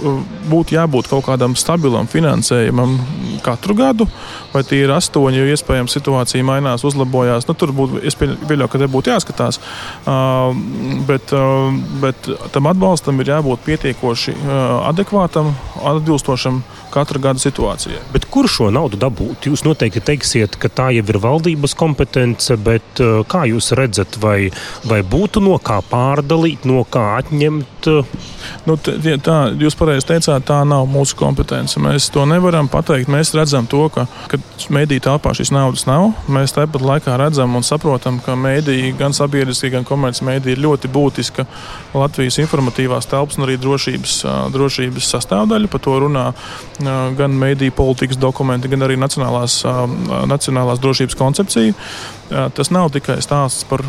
būtu 0.51 0.75
jābūt 0.75 1.07
kaut 1.11 1.25
kādam 1.27 1.55
stabilam 1.59 2.09
finansējumam 2.11 2.97
katru 3.45 3.75
gadu, 3.77 4.07
vai 4.51 4.63
tie 4.67 4.81
ir 4.83 4.91
astoņi, 4.95 5.39
jo 5.39 5.53
iespējams 5.53 5.93
situācija 5.95 6.45
mainās, 6.47 6.83
uzlabojās. 6.87 7.47
Nu, 7.47 7.55
tur 7.57 7.71
būtu 7.77 8.01
pieļaujams, 8.01 8.71
ka 8.73 8.81
te 8.81 8.89
būtu 8.91 9.13
jāskatās. 9.13 9.61
Bet, 11.07 11.35
bet 12.01 12.31
tam 12.55 12.71
atbalstam 12.71 13.21
ir 13.21 13.31
jābūt 13.35 13.63
pietiekoši 13.67 14.35
adekvātam, 14.89 15.53
atbilstošam 15.93 16.63
katra 16.91 17.21
gada 17.21 17.39
situācijai. 17.41 17.99
Bet 18.13 18.25
kur 18.31 18.47
šo 18.49 18.71
naudu 18.73 18.99
dabūt? 18.99 19.49
Jūs 19.51 19.63
noteikti 19.67 20.01
teiksiet, 20.03 20.55
ka 20.59 20.71
tā 20.71 20.89
jau 20.95 21.05
ir 21.05 21.21
valdības 21.21 21.75
kompetence, 21.77 22.55
bet 22.57 23.03
kā 23.29 23.45
jūs 23.51 23.71
redzat, 23.77 24.17
vai, 24.23 24.49
vai 24.87 25.03
būtu 25.05 25.43
no 25.45 25.59
kā 25.61 25.79
pārdalīt, 25.91 26.65
no 26.67 26.83
kā 26.89 27.21
atņemt? 27.21 27.91
Nu, 28.67 28.75
tā, 28.77 29.37
jūs 29.59 29.75
pareizi 29.79 30.07
teicāt, 30.09 30.43
tā 30.47 30.59
nav 30.67 30.87
mūsu 30.91 31.15
kompetence. 31.19 31.79
Mēs 31.81 32.09
to 32.13 32.25
nevaram 32.27 32.67
pateikt. 32.71 33.09
Mēs 33.11 33.33
redzam 33.37 33.67
to, 33.69 33.85
ka, 33.93 34.07
ka 34.31 34.39
mēdī 34.73 34.99
telpā 35.03 35.33
šīs 35.37 35.53
naudas 35.55 35.85
nav. 35.87 36.09
Mēs 36.31 36.55
tāpat 36.55 36.83
laikā 36.83 37.15
redzam 37.19 37.55
un 37.57 37.65
saprotam, 37.65 38.19
ka 38.23 38.35
mēdī, 38.39 38.91
gan 38.99 39.15
sabiedriskie, 39.15 39.71
gan 39.73 39.87
komercmediji 39.87 40.57
ir 40.57 40.63
ļoti 40.65 40.91
būtiska 40.91 41.47
Latvijas 41.97 42.39
informatīvās 42.43 43.09
telpas 43.09 43.39
un 43.39 43.47
arī 43.47 43.57
drošības, 43.61 44.19
drošības 44.55 45.11
sastāvdaļa. 45.15 45.71
Par 45.71 45.83
to 45.83 45.97
runā 46.03 46.27
gan 47.17 47.39
mēdīju 47.39 47.75
politikas 47.77 48.19
dokumenti, 48.21 48.71
gan 48.71 48.87
arī 48.87 48.99
nacionālās, 48.99 49.61
nacionālās 50.27 50.83
drošības 50.83 51.19
koncepcija. 51.19 51.75
Tas 52.27 52.73
nav 52.75 52.91
tikai 52.95 53.21
stāsts 53.23 53.67
par 53.69 53.85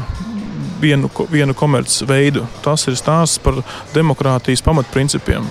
vienu, 0.80 1.10
vienu 1.30 1.54
komercveidu. 1.56 2.44
Tas 2.64 2.86
ir 2.88 2.96
stāsts 2.98 3.40
par 3.42 3.60
demokrātijas 3.94 4.62
pamatprincipiem. 4.64 5.46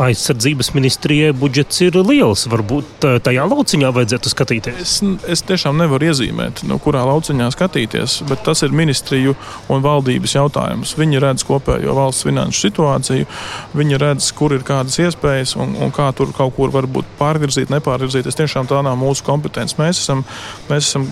Aizsardzības 0.00 0.72
ministrijai 0.76 1.32
budžets 1.36 1.80
ir 1.84 1.98
liels. 2.00 2.46
Varbūt 2.50 3.06
tajā 3.26 3.46
lauciņā 3.50 3.92
vajadzētu 3.96 4.32
skatīties. 4.32 4.80
Es, 4.80 4.94
es 5.36 5.44
tiešām 5.48 5.78
nevaru 5.80 6.10
iezīmēt, 6.10 6.64
no 6.68 6.78
kurā 6.82 7.02
lauciņā 7.08 7.50
skatīties, 7.54 8.20
bet 8.30 8.44
tas 8.46 8.64
ir 8.66 8.74
ministriju 8.76 9.36
un 9.72 9.84
valdības 9.84 10.36
jautājums. 10.36 10.94
Viņi 11.00 11.22
redz 11.22 11.46
kopējo 11.48 11.96
valsts 11.96 12.26
finanšu 12.28 12.66
situāciju, 12.66 13.28
viņi 13.76 14.00
redz, 14.00 14.30
kur 14.36 14.54
ir 14.56 14.66
kādas 14.66 14.98
iespējas 15.02 15.56
un, 15.60 15.76
un 15.80 15.94
kā 15.94 16.10
tur 16.16 16.34
kaut 16.36 16.56
kur 16.56 16.72
varbūt 16.74 17.16
pārvirzīt, 17.20 17.72
nepārvirzīt. 17.72 18.28
Es 18.30 18.38
tiešām 18.38 18.70
tā 18.70 18.82
nav 18.86 18.98
mūsu 19.00 19.26
kompetence. 19.26 19.78
Mēs 19.80 20.02
esam, 20.02 20.24
mēs 20.70 20.90
esam 20.90 21.08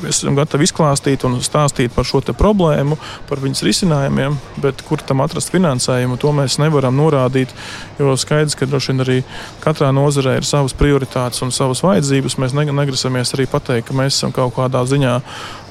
Mēs 0.00 0.20
esam 0.20 0.36
gatavi 0.38 0.66
izklāstīt 0.66 1.24
un 1.28 1.38
stāstīt 1.44 1.92
par 1.94 2.06
šo 2.08 2.22
problēmu, 2.36 2.98
par 3.28 3.42
viņas 3.42 3.64
risinājumiem, 3.66 4.36
bet 4.62 4.82
kur 4.88 5.02
tam 5.04 5.22
atrast 5.24 5.52
finansējumu, 5.54 6.18
to 6.20 6.32
mēs 6.36 6.58
nevaram 6.62 6.96
norādīt. 6.96 7.52
Jo 7.98 8.16
skaidrs, 8.20 8.56
ka 8.58 8.68
droši 8.68 8.92
vien 8.92 9.04
arī 9.04 9.18
katrā 9.64 9.90
nozarē 9.94 10.38
ir 10.40 10.48
savas 10.48 10.76
prioritātes 10.76 11.42
un 11.44 11.54
savas 11.54 11.84
vajadzības. 11.84 12.38
Mēs 12.40 12.56
negrasamies 12.56 13.34
arī 13.36 13.48
pateikt, 13.50 13.88
ka 13.88 13.96
mēs 13.96 14.16
esam 14.16 14.34
kaut 14.36 14.56
kādā 14.58 14.84
ziņā. 14.88 15.16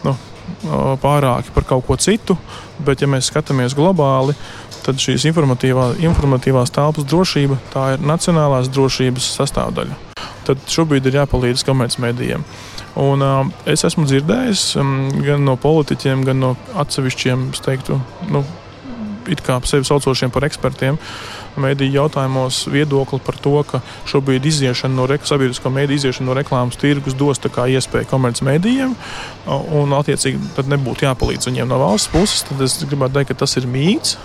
Nu, 0.06 0.16
pārāki 1.02 1.54
par 1.54 1.66
kaut 1.68 1.86
ko 1.88 1.98
citu, 2.02 2.38
bet, 2.80 3.02
ja 3.02 3.08
mēs 3.08 3.30
skatāmies 3.30 3.76
globāli, 3.78 4.36
tad 4.86 5.00
šīs 5.02 5.28
informatīvā, 5.30 5.92
informatīvās 6.02 6.74
telpas 6.74 7.06
drošība 7.06 7.60
ir 7.94 8.06
nacionālās 8.06 8.72
drošības 8.74 9.34
sastāvdaļa. 9.40 9.98
Tad 10.48 10.64
šobrīd 10.72 11.06
ir 11.06 11.20
jāpalīdz 11.22 11.66
komercmedijiem. 11.68 12.46
Un, 13.00 13.22
uh, 13.24 13.46
es 13.70 13.86
esmu 13.88 14.04
dzirdējis 14.10 14.64
um, 14.82 14.96
gan 15.24 15.46
no 15.48 15.56
politiķiem, 15.60 16.26
gan 16.28 16.42
no 16.44 16.56
atsevišķiem, 16.82 17.52
teiktu, 17.64 18.00
nu, 18.34 18.44
it 19.32 19.44
kā 19.46 19.60
sevi 19.68 19.88
saucošiem 19.88 20.34
par 20.34 20.44
ekspertiem, 20.48 20.98
mediju 21.60 21.96
jautājumos 22.00 22.64
viedokli 22.72 23.20
par 23.24 23.38
to, 23.44 23.56
ka 23.68 23.82
šobrīd 24.10 24.46
iziešana 24.50 24.96
no 24.96 25.08
sabiedrisko 25.08 25.72
mediju 25.74 26.02
iziešana 26.02 26.30
no 26.30 26.38
reklāmas 26.38 26.80
tirgus 26.80 27.18
dos 27.18 27.40
iespēju 27.40 28.10
komercmedijiem, 28.10 28.96
un 29.48 29.96
attiecīgi 29.98 30.54
tad 30.56 30.72
nebūtu 30.72 31.08
jāpalīdz 31.08 31.50
viņiem 31.50 31.70
no 31.70 31.80
valsts 31.82 32.12
puses. 32.14 32.44
Tad 32.48 32.62
es 32.62 32.80
gribētu 32.84 33.20
teikt, 33.20 33.34
ka 33.34 33.40
tas 33.46 33.58
ir 33.58 33.68
mīts. 33.68 34.18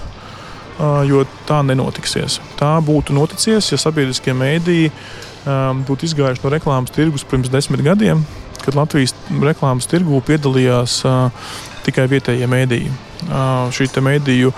Jo 1.06 1.20
tā 1.46 1.60
nenotiksies. 1.62 2.40
Tā 2.58 2.72
būtu 2.82 3.14
noticies, 3.14 3.68
ja 3.70 3.76
sabiedriskie 3.78 4.32
mēdīji 4.34 4.88
um, 4.90 5.84
būtu 5.86 6.08
izgājuši 6.08 6.42
no 6.42 6.50
reklāmas 6.50 6.90
tirgus 6.90 7.22
pirms 7.30 7.52
desmit 7.52 7.84
gadiem, 7.86 8.24
kad 8.64 8.78
Latvijas 8.78 9.14
reklāmas 9.42 9.88
tirgū 9.90 10.20
piedalījās 10.26 11.00
uh, 11.08 11.50
tikai 11.84 12.08
vietējie 12.10 12.48
mēdīji. 12.50 12.92
Uh, 13.24 13.70
šī 13.72 13.88
mēdīju 14.04 14.52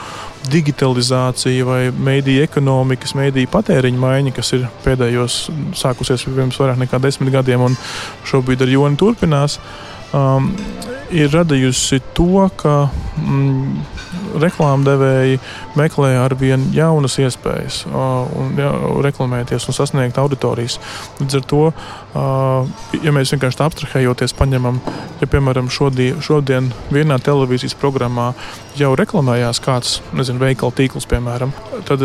digitalizācija 0.51 1.67
vai 1.67 1.81
mēdīņu 1.91 2.47
ekonomikas, 2.47 3.15
mēdīņu 3.19 3.51
patēriņa 3.53 4.03
maiņa, 4.03 4.35
kas 4.37 4.53
ir 4.57 4.67
pēdējos 4.85 5.39
sākusies 5.79 6.27
pirms 6.27 6.59
vairāk 6.61 6.81
nekā 6.85 7.01
desmit 7.03 7.35
gadiem 7.35 7.67
un 7.67 7.79
šobrīd 8.27 8.63
ar 8.63 8.73
joni 8.75 8.99
turpinās, 9.01 9.59
um, 10.15 10.53
ir 11.15 11.31
radījusi 11.35 12.01
to, 12.15 12.47
ka 12.59 12.77
mm, 13.19 13.97
reklāmdevēji 14.43 15.39
meklē 15.79 16.13
ar 16.21 16.35
vien 16.39 16.67
jaunas 16.75 17.19
iespējas 17.23 17.85
un 17.91 18.57
ja, 18.59 18.73
reklamēties 19.07 19.69
un 19.69 19.77
sasniegt 19.77 20.19
auditorijas. 20.21 20.79
Līdz 21.21 21.39
ar 21.41 21.47
to, 21.53 21.63
ja 23.03 23.13
mēs 23.15 23.33
vienkārši 23.35 23.63
abstrahējoties 23.65 24.35
paņemam, 24.39 24.81
ja 25.21 25.29
piemēram 25.31 25.71
šodien, 25.73 26.21
šodien 26.25 26.71
vienā 26.95 27.19
televīzijas 27.23 27.77
programmā 27.81 28.33
jau 28.79 28.93
reklamējās 28.99 29.61
kāds 29.65 29.99
nezinu, 30.17 30.43
veikala 30.43 30.75
tīkls, 30.77 31.09
piemēram, 31.11 31.55
tad, 31.89 32.05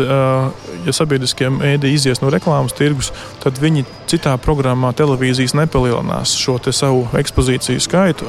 ja 0.86 0.94
sabiedriskie 0.96 1.50
mēdī 1.52 1.92
izies 1.96 2.22
no 2.22 2.32
reklāmas 2.32 2.76
tirgus, 2.78 3.12
tad 3.42 3.60
viņi 3.62 3.84
citā 4.10 4.34
programmā 4.40 4.92
televīzijas 4.96 5.56
nepalielinās 5.58 6.36
šo 6.40 6.58
savu 6.72 7.06
ekspozīciju 7.18 7.82
skaitu. 7.82 8.28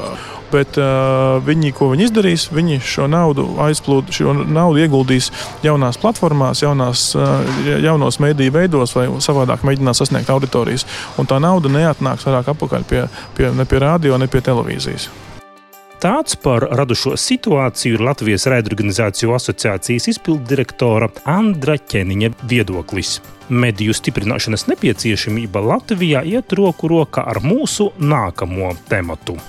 Bet 0.54 0.76
uh, 0.78 1.40
viņi, 1.42 1.72
ko 1.74 1.88
viņi 1.90 2.04
izdarīs, 2.06 2.44
viņi 2.54 2.78
šo 2.84 3.08
naudu 3.10 3.46
aizplūd, 3.64 4.12
šo 4.14 4.34
naudu 4.44 4.84
ieguldīs 4.84 5.30
jaunās 5.64 5.98
platformās, 5.98 6.62
jaunās, 6.62 7.08
uh, 7.18 7.40
jaunos 7.82 8.20
mediju 8.22 8.54
veidos 8.54 8.94
vai 8.94 9.08
savādāk 9.24 9.64
mēģinās 9.66 10.02
sasniegt 10.02 10.30
auditorijas. 10.30 10.86
Un 11.18 11.26
tā 11.30 11.40
nauda 11.42 11.72
neatnāks 11.74 12.26
vairāk 12.28 12.54
atpakaļ 12.54 12.88
pie, 12.88 13.04
pie, 13.36 13.50
ne 13.54 13.68
pie 13.68 13.84
radio, 13.84 14.18
ne 14.18 14.30
pie 14.30 14.42
televīzijas. 14.44 15.10
Tāds 16.04 16.36
par 16.36 16.66
radušo 16.76 17.14
situāciju 17.16 17.96
ir 17.96 18.02
Latvijas 18.04 18.44
raidorganizāciju 18.52 19.32
asociācijas 19.38 20.10
izpilddirektora 20.12 21.08
Andra 21.32 21.78
Ķeniņa 21.80 22.30
viedoklis. 22.50 23.14
Mediju 23.48 23.96
stiprināšanas 23.96 24.66
nepieciešamība 24.74 25.64
Latvijā 25.64 26.20
iet 26.28 26.52
roku 26.60 26.92
rokā 26.92 27.24
ar 27.32 27.40
mūsu 27.40 27.88
nākamo 27.96 28.74
tematu. 28.90 29.40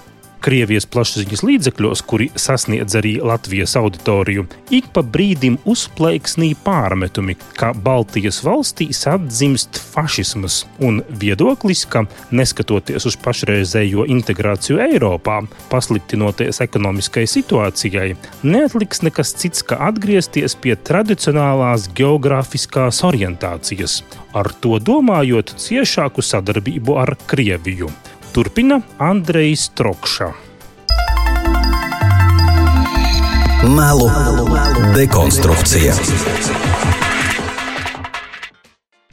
Krievijas 0.46 0.86
plašsaziņas 0.94 1.42
līdzekļos, 1.42 2.02
kuri 2.06 2.28
sasniedz 2.38 2.94
arī 3.00 3.16
Latvijas 3.26 3.74
auditoriju, 3.80 4.44
ik 4.78 4.92
pa 4.94 5.02
brīdim 5.02 5.58
uzplaiksnī 5.66 6.52
pārmetumi, 6.62 7.34
ka 7.58 7.72
Baltijas 7.74 8.44
valstīs 8.46 9.02
atdzimst 9.10 9.82
fašisms 9.96 10.60
un 10.86 11.02
viedoklis, 11.10 11.88
ka 11.90 12.06
neskatoties 12.30 13.10
uz 13.10 13.18
pašreizējo 13.26 14.06
integrāciju 14.14 14.78
Eiropā, 14.86 15.42
pasliktinoties 15.74 16.62
ekonomiskai 16.68 17.26
situācijai, 17.26 18.12
neatliks 18.46 19.02
nekas 19.02 19.34
cits, 19.42 19.66
kā 19.66 19.82
atgriezties 19.90 20.54
pie 20.62 20.78
tradicionālās 20.78 21.90
geogrāfiskās 21.98 23.02
orientācijas, 23.10 24.04
ar 24.38 24.54
to 24.62 24.78
domājot 24.78 25.58
ciešāku 25.58 26.22
sadarbību 26.22 27.02
ar 27.02 27.18
Krieviju. 27.26 27.90
Turpina 28.36 28.82
Andrejs 28.98 29.70
Trokša. 29.70 30.26
Melu 33.64 34.10
dekonstrukcija. 34.96 35.94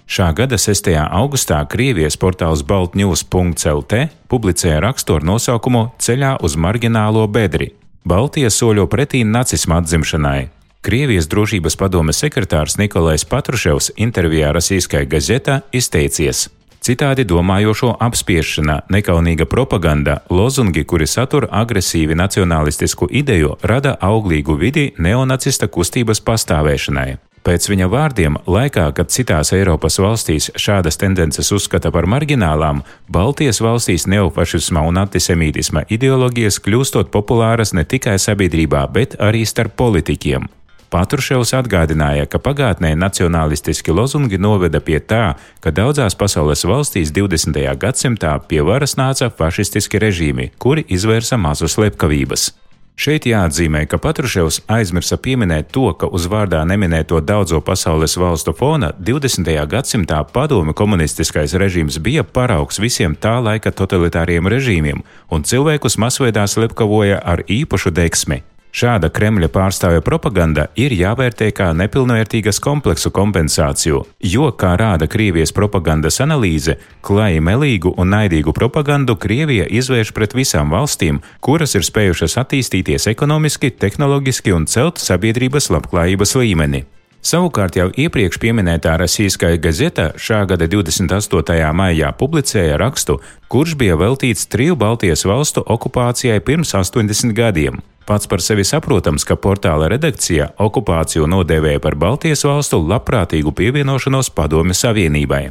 Šā 0.07 0.27
gada 0.35 0.59
6. 0.59 0.91
augustā 1.07 1.61
Krievijas 1.71 2.19
portāls 2.19 2.65
Baltņūs.CLT 2.67 4.01
publicēja 4.27 4.81
rakstu 4.83 5.15
ar 5.21 5.27
nosaukumu 5.31 5.85
Ceļā 6.03 6.33
uz 6.43 6.57
marginālo 6.59 7.23
bedri. 7.31 7.69
Baltija 8.03 8.51
soļo 8.51 8.89
pretī 8.91 9.23
nacisma 9.23 9.79
atzimšanai. 9.85 10.49
Krievijas 10.83 11.31
drošības 11.31 11.79
padomes 11.79 12.19
sekretārs 12.19 12.75
Nikolais 12.83 13.23
Patruševs 13.23 13.93
intervijā 14.03 14.51
Rasīskai 14.51 15.05
gazetā 15.07 15.61
izteicies. 15.71 16.49
Citādi 16.83 17.23
domājošo 17.23 17.92
apspiešana, 18.03 18.81
nekaunīga 18.90 19.47
propaganda, 19.47 20.16
lozungi, 20.35 20.83
kuri 20.83 21.07
satur 21.07 21.45
agresīvi 21.47 22.16
nacionālistisku 22.18 23.07
ideju, 23.07 23.53
rada 23.62 23.92
auglīgu 24.03 24.57
vidi 24.59 24.88
neonacista 24.99 25.68
kustības 25.71 26.18
pastāvēšanai. 26.27 27.21
Pēc 27.47 27.68
viņa 27.71 27.87
vārdiem, 27.90 28.38
laikā, 28.51 28.88
kad 28.99 29.14
citās 29.14 29.53
Eiropas 29.55 30.01
valstīs 30.03 30.49
šādas 30.59 30.99
tendences 30.99 31.51
uzskata 31.55 31.90
par 31.95 32.07
marginālām, 32.11 32.83
Baltijas 33.11 33.62
valstīs 33.62 34.09
neofašisma 34.11 34.83
un 34.87 34.99
antisemītisma 35.03 35.85
ideoloģijas 35.87 36.59
kļūstot 36.66 37.14
populāras 37.14 37.75
ne 37.79 37.87
tikai 37.87 38.18
sabiedrībā, 38.23 38.88
bet 38.90 39.14
arī 39.23 39.47
starp 39.47 39.79
politiķiem. 39.79 40.51
Paturševs 40.92 41.55
atgādināja, 41.57 42.26
ka 42.28 42.37
pagātnē 42.37 42.90
nacionālistiski 43.00 43.94
lozungi 43.96 44.37
noveda 44.37 44.81
pie 44.85 44.98
tā, 45.00 45.38
ka 45.64 45.72
daudzās 45.72 46.12
pasaules 46.20 46.66
valstīs 46.68 47.14
20. 47.16 47.57
gadsimtā 47.81 48.35
pie 48.48 48.61
varas 48.61 48.98
nāca 49.00 49.31
fašistiski 49.33 50.02
režīmi, 50.02 50.50
kuri 50.61 50.85
izvērsa 50.92 51.40
mazu 51.40 51.70
slepkavības. 51.72 52.50
Šeit 52.92 53.24
jāatzīmē, 53.24 53.87
ka 53.88 53.96
Patruševs 53.96 54.61
aizmirsa 54.68 55.16
pieminēt 55.16 55.72
to, 55.72 55.87
ka 55.96 56.12
uz 56.12 56.28
vārdā 56.28 56.61
neminēto 56.68 57.22
daudzo 57.24 57.62
pasaules 57.64 58.18
valstu 58.20 58.52
fona 58.52 58.92
20. 59.00 59.48
gadsimtā 59.72 60.20
padomi 60.28 60.76
komunistiskais 60.76 61.57
režīms 61.57 61.96
bija 62.05 62.20
paraugs 62.20 62.83
visiem 62.85 63.16
tā 63.16 63.38
laika 63.40 63.72
totalitāriem 63.72 64.44
režīmiem, 64.44 65.00
un 65.33 65.48
cilvēkus 65.48 65.96
masveidā 65.96 66.44
slepkavoja 66.44 67.24
ar 67.24 67.46
īpašu 67.48 67.96
deksmi. 67.96 68.42
Šāda 68.73 69.11
Kremļa 69.13 69.51
pārstāvja 69.53 70.01
propaganda 70.01 70.63
ir 70.81 70.95
jāvērtē 70.97 71.51
kā 71.53 71.67
nepilnvērtīgas 71.77 72.57
kompleksu 72.65 73.11
kompensāciju, 73.13 73.99
jo, 74.25 74.47
kā 74.57 74.71
rāda 74.81 75.05
Krievijas 75.13 75.53
propagandas 75.53 76.23
analīze, 76.25 76.79
klāji 77.05 77.43
melīgu 77.45 77.93
un 78.01 78.15
naidīgu 78.17 78.55
propagandu 78.57 79.19
Krievija 79.21 79.67
izvērš 79.69 80.15
pret 80.17 80.33
visām 80.33 80.73
valstīm, 80.73 81.21
kuras 81.45 81.77
ir 81.77 81.85
spējušas 81.85 82.39
attīstīties 82.41 83.11
ekonomiski, 83.13 83.75
tehnoloģiski 83.77 84.57
un 84.57 84.65
celt 84.65 85.05
sabiedrības 85.05 85.69
labklājības 85.77 86.35
līmeni. 86.41 86.87
Savukārt 87.23 87.77
jau 87.77 87.91
iepriekš 87.93 88.41
minētā 88.57 88.97
Rasīskā 88.99 89.53
gazeta 89.61 90.15
šā 90.17 90.47
gada 90.49 90.67
28. 90.67 91.61
maijā 91.77 92.09
publicēja 92.17 92.81
rakstu, 92.81 93.21
kurš 93.53 93.77
bija 93.77 94.01
veltīts 94.01 94.49
triju 94.49 94.81
Baltijas 94.81 95.29
valstu 95.29 95.61
okupācijai 95.61 96.41
pirms 96.41 96.73
80 96.73 97.37
gadiem. 97.37 97.83
Pats 98.07 98.27
par 98.27 98.43
sevi 98.43 98.65
saprotams, 98.67 99.25
ka 99.25 99.37
portāla 99.38 99.87
redakcija 99.93 100.51
okupāciju 100.59 101.29
nodēvēja 101.31 101.83
par 101.83 101.95
Baltijas 101.95 102.43
valstu 102.47 102.81
labprātīgu 102.83 103.55
pievienošanos 103.55 104.33
Padomju 104.35 104.75
Savienībai. 104.75 105.45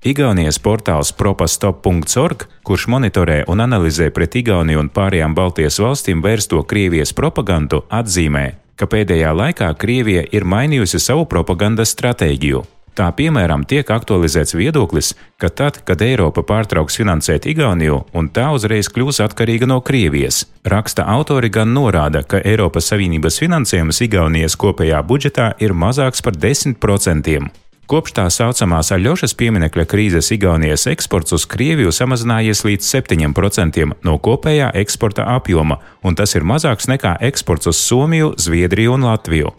Igaunijas 0.00 0.56
portāls 0.62 1.10
propastop.org, 1.12 2.46
kurš 2.64 2.86
monitorē 2.88 3.42
un 3.52 3.60
analizē 3.60 4.08
pret 4.16 4.38
Igauniju 4.40 4.80
un 4.86 4.88
pārējām 4.88 5.34
Baltijas 5.36 5.76
valstīm 5.82 6.22
vērsto 6.24 6.62
Krievijas 6.64 7.12
propagandu, 7.12 7.82
atzīmē, 7.90 8.46
ka 8.80 8.88
pēdējā 8.88 9.34
laikā 9.36 9.68
Krievija 9.76 10.24
ir 10.32 10.46
mainījusi 10.48 11.02
savu 11.02 11.26
propagandas 11.28 11.92
stratēģiju. 11.92 12.62
Tā 12.98 13.06
piemēram 13.14 13.62
tiek 13.70 13.86
aktualizēts 13.86 14.56
viedoklis, 14.58 15.12
ka 15.38 15.48
tad, 15.48 15.78
kad 15.86 16.02
Eiropa 16.02 16.42
pārtrauks 16.46 16.98
finansēt 16.98 17.46
Igauniju 17.48 18.02
un 18.18 18.28
tā 18.34 18.48
uzreiz 18.54 18.90
kļūs 18.90 19.22
atkarīga 19.24 19.68
no 19.70 19.78
Krievijas, 19.80 20.42
raksta 20.66 21.06
autori 21.08 21.52
gan 21.54 21.70
norāda, 21.76 22.24
ka 22.26 22.42
Eiropas 22.42 22.90
Savienības 22.90 23.38
finansējums 23.44 24.02
Igaunijas 24.08 24.58
kopējā 24.58 25.00
budžetā 25.06 25.52
ir 25.62 25.72
mazāks 25.72 26.24
par 26.26 26.34
10%. 26.34 27.50
Kopš 27.90 28.12
tā 28.14 28.26
saucamās 28.30 28.92
Aļošas 28.94 29.32
pieminekļa 29.38 29.86
krīzes 29.90 30.28
Igaunijas 30.34 30.86
eksports 30.90 31.34
uz 31.34 31.46
Krieviju 31.50 31.90
samazinājies 31.94 32.62
līdz 32.66 32.86
7% 32.86 33.88
no 34.06 34.18
kopējā 34.22 34.68
eksporta 34.82 35.26
apjoma, 35.32 35.80
un 36.06 36.14
tas 36.14 36.36
ir 36.38 36.46
mazāks 36.46 36.86
nekā 36.90 37.16
eksports 37.30 37.70
uz 37.70 37.80
Somiju, 37.82 38.36
Zviedriju 38.38 38.94
un 38.94 39.10
Latviju. 39.10 39.50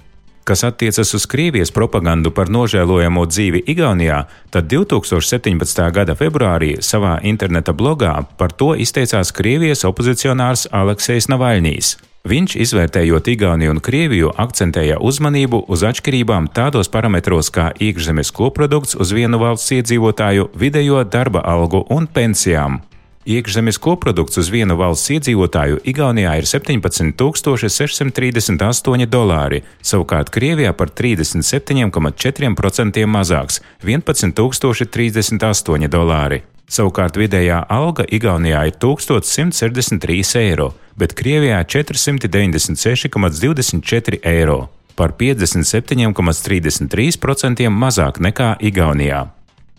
Kas 0.43 0.63
attiecas 0.63 1.13
uz 1.13 1.25
Krievijas 1.29 1.69
propagandu 1.71 2.31
par 2.33 2.49
nožēlojamo 2.49 3.25
dzīvi 3.29 3.61
Igaunijā, 3.69 4.23
tad 4.49 4.65
2017. 4.73 5.81
gada 5.93 6.15
februārī 6.17 6.79
savā 6.81 7.19
interneta 7.21 7.75
blogā 7.77 8.15
par 8.37 8.51
to 8.51 8.73
izteicās 8.73 9.29
Krievijas 9.37 9.85
opozicionārs 9.85 10.65
Aleksejs 10.71 11.29
Navaļņīs. 11.29 11.93
Viņš, 12.25 12.55
izvērtējot 12.65 13.29
Igauniju 13.33 13.75
un 13.75 13.79
Krieviju, 13.81 14.33
akcentēja 14.37 14.99
uzmanību 15.01 15.63
uz 15.69 15.85
atšķirībām 15.85 16.49
tādos 16.53 16.89
parametros 16.89 17.49
kā 17.53 17.71
iekšzemes 17.81 18.33
koprodukts 18.33 18.97
uz 18.97 19.13
vienu 19.13 19.41
valsts 19.41 19.73
iedzīvotāju, 19.77 20.51
vidējo 20.53 21.01
darba 21.05 21.41
algu 21.45 21.85
un 21.89 22.05
pensijām. 22.05 22.81
Iekšzemes 23.25 23.77
koprodukts 23.77 24.37
uz 24.41 24.49
vienu 24.49 24.75
valsts 24.79 25.09
iedzīvotāju 25.13 25.77
Igaunijā 25.85 26.37
ir 26.39 26.45
17,638 26.49 29.05
dolāri, 29.05 29.61
savukārt 29.85 30.33
Krievijā 30.33 30.73
par 30.73 30.89
37,4% 30.89 33.05
mazāks- 33.05 33.61
11,038 33.85 35.87
dolāri. 35.87 36.41
Savukārt 36.71 37.17
vidējā 37.19 37.65
alga 37.69 38.05
Igaunijā 38.09 38.67
ir 38.67 38.73
1163 38.79 40.35
eiro, 40.39 40.73
bet 40.97 41.13
Krievijā 41.13 41.65
496,24 41.65 44.19
eiro, 44.23 44.69
par 44.95 45.11
57,33% 45.11 47.69
mazāk 47.69 48.17
nekā 48.17 48.55
Igaunijā. 48.59 49.27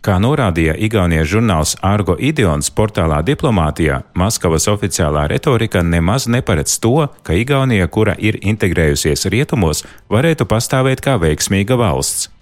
Kā 0.03 0.17
norādīja 0.19 0.73
Igaunijas 0.83 1.29
žurnāls 1.31 1.77
Argo 1.87 2.17
Ideons 2.19 2.73
portālā 2.75 3.21
Diplomātijā, 3.23 4.01
Maskavas 4.19 4.65
oficiālā 4.67 5.29
retorika 5.31 5.79
nemaz 5.87 6.25
neparedz 6.27 6.75
to, 6.83 7.07
ka 7.23 7.37
Igaunija, 7.39 7.87
kura 7.87 8.17
ir 8.19 8.41
integrējusies 8.43 9.29
rietumos, 9.31 9.85
varētu 10.11 10.49
pastāvēt 10.51 11.05
kā 11.07 11.15
veiksmīga 11.23 11.79
valsts. 11.79 12.33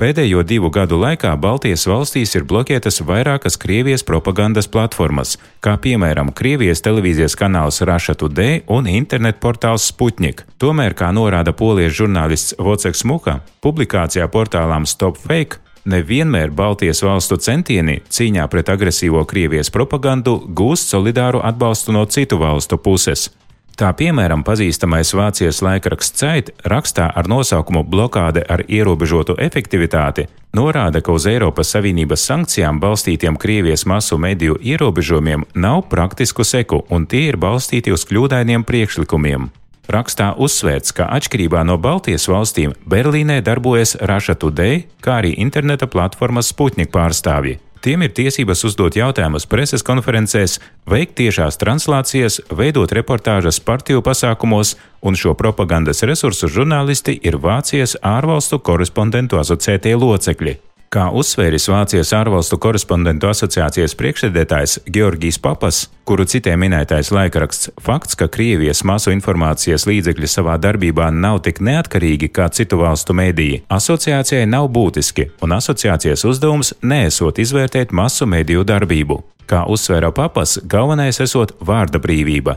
Pēdējo 0.00 0.40
divu 0.48 0.70
gadu 0.72 0.96
laikā 0.98 1.34
Baltijas 1.38 1.84
valstīs 1.86 2.32
ir 2.38 2.46
bloķētas 2.48 3.02
vairākas 3.04 3.60
Krievijas 3.60 4.02
propagandas 4.02 4.66
platformas, 4.66 5.36
kā 5.60 5.76
piemēram 5.76 6.32
Krievijas 6.32 6.80
televīzijas 6.82 7.36
kanāls 7.36 7.82
Russia 7.84 8.16
Today 8.16 8.64
un 8.64 8.88
internetportāls 8.88 9.90
Sputnik. 9.92 10.46
Tomēr, 10.56 10.96
kā 10.96 11.12
norāda 11.12 11.52
poliešu 11.52 12.06
žurnālists 12.06 12.56
Voceks 12.56 13.04
Muka, 13.04 13.42
publikācijā 13.60 14.26
portālām 14.32 14.88
Stop 14.88 15.20
Fake 15.20 15.60
nevienmēr 15.84 16.50
Baltijas 16.50 17.02
valstu 17.04 17.36
centieni 17.36 18.00
cīņā 18.08 18.48
pret 18.52 18.72
agresīvo 18.72 19.24
Krievijas 19.28 19.72
propagandu 19.74 20.40
gūst 20.48 20.92
solidāru 20.92 21.40
atbalstu 21.44 21.94
no 21.96 22.04
citu 22.06 22.38
valstu 22.40 22.78
puses. 22.78 23.30
Tā 23.74 23.88
piemēram, 23.98 24.44
pazīstamais 24.46 25.10
Vācijas 25.18 25.58
laikraksts 25.66 26.20
Ceit 26.20 26.52
rakstā 26.70 27.08
ar 27.10 27.26
nosaukumu 27.26 27.82
Blokāde 27.82 28.44
ar 28.46 28.62
ierobežotu 28.68 29.34
efektivitāti 29.42 30.28
norāda, 30.54 31.02
ka 31.02 31.10
uz 31.16 31.26
Eiropas 31.26 31.74
Savienības 31.74 32.22
sankcijām 32.28 32.78
balstītiem 32.78 33.34
Krievijas 33.40 33.82
masu 33.90 34.18
mediju 34.18 34.60
ierobežojumiem 34.62 35.48
nav 35.58 35.88
praktisku 35.90 36.46
seku, 36.46 36.84
un 36.88 37.10
tie 37.10 37.26
ir 37.32 37.40
balstīti 37.40 37.90
uz 37.90 38.06
kļūdainiem 38.06 38.62
priekšlikumiem. 38.62 39.50
Rakstā 39.84 40.30
uzsvērts, 40.40 40.94
ka 40.96 41.10
atšķirībā 41.12 41.60
no 41.68 41.76
Baltijas 41.76 42.24
valstīm 42.30 42.72
Berlīnē 42.88 43.42
darbojas 43.44 43.98
Russia 44.00 44.32
Today, 44.34 44.86
kā 45.04 45.20
arī 45.20 45.34
interneta 45.44 45.86
platformas 45.90 46.48
Sputnik 46.54 46.88
pārstāvji. 46.94 47.58
Tiem 47.84 48.06
ir 48.06 48.14
tiesības 48.16 48.64
uzdot 48.64 48.96
jautājumus 48.96 49.44
preses 49.44 49.84
konferencēs, 49.84 50.56
veikt 50.88 51.18
tiešās 51.20 51.60
translācijas, 51.60 52.40
veidot 52.48 52.96
reportāžas 52.96 53.60
partiju 53.60 54.00
pasākumos, 54.00 54.78
un 55.04 55.20
šo 55.20 55.36
propagandas 55.36 56.00
resursu 56.08 56.48
žurnālisti 56.48 57.18
ir 57.20 57.36
Vācijas 57.36 57.98
ārvalstu 58.00 58.62
korespondentu 58.64 59.36
asociētie 59.36 59.92
locekļi. 60.00 60.56
Kā 60.94 61.08
uzsvēris 61.10 61.64
Vācijas 61.66 62.12
ārvalstu 62.14 62.54
korespondentu 62.62 63.26
asociācijas 63.26 63.96
priekšsēdētājs 63.98 64.76
Georgijs 64.94 65.40
Papas, 65.42 65.80
kuru 66.06 66.22
citē 66.30 66.52
minētais 66.54 67.08
laikraksts, 67.10 67.72
fakts, 67.82 68.14
ka 68.14 68.28
Krievijas 68.30 68.84
masu 68.86 69.10
informācijas 69.10 69.88
līdzekļi 69.90 70.30
savā 70.30 70.54
darbībā 70.62 71.08
nav 71.10 71.40
tik 71.48 71.58
neatkarīgi 71.66 72.28
kā 72.36 72.46
citu 72.54 72.78
valstu 72.78 73.16
mēdīji, 73.18 73.64
asociācijai 73.74 74.44
nav 74.46 74.68
būtiski, 74.76 75.32
un 75.42 75.56
asociācijas 75.58 76.22
uzdevums 76.30 76.70
neesot 76.86 77.42
izvērtēt 77.42 77.90
masu 77.90 78.30
mediju 78.30 78.62
darbību. 78.62 79.18
Kā 79.50 79.64
uzsvēra 79.66 80.14
Papas, 80.14 80.60
galvenais 80.62 81.18
esot 81.26 81.56
vārda 81.58 81.98
brīvība, 81.98 82.54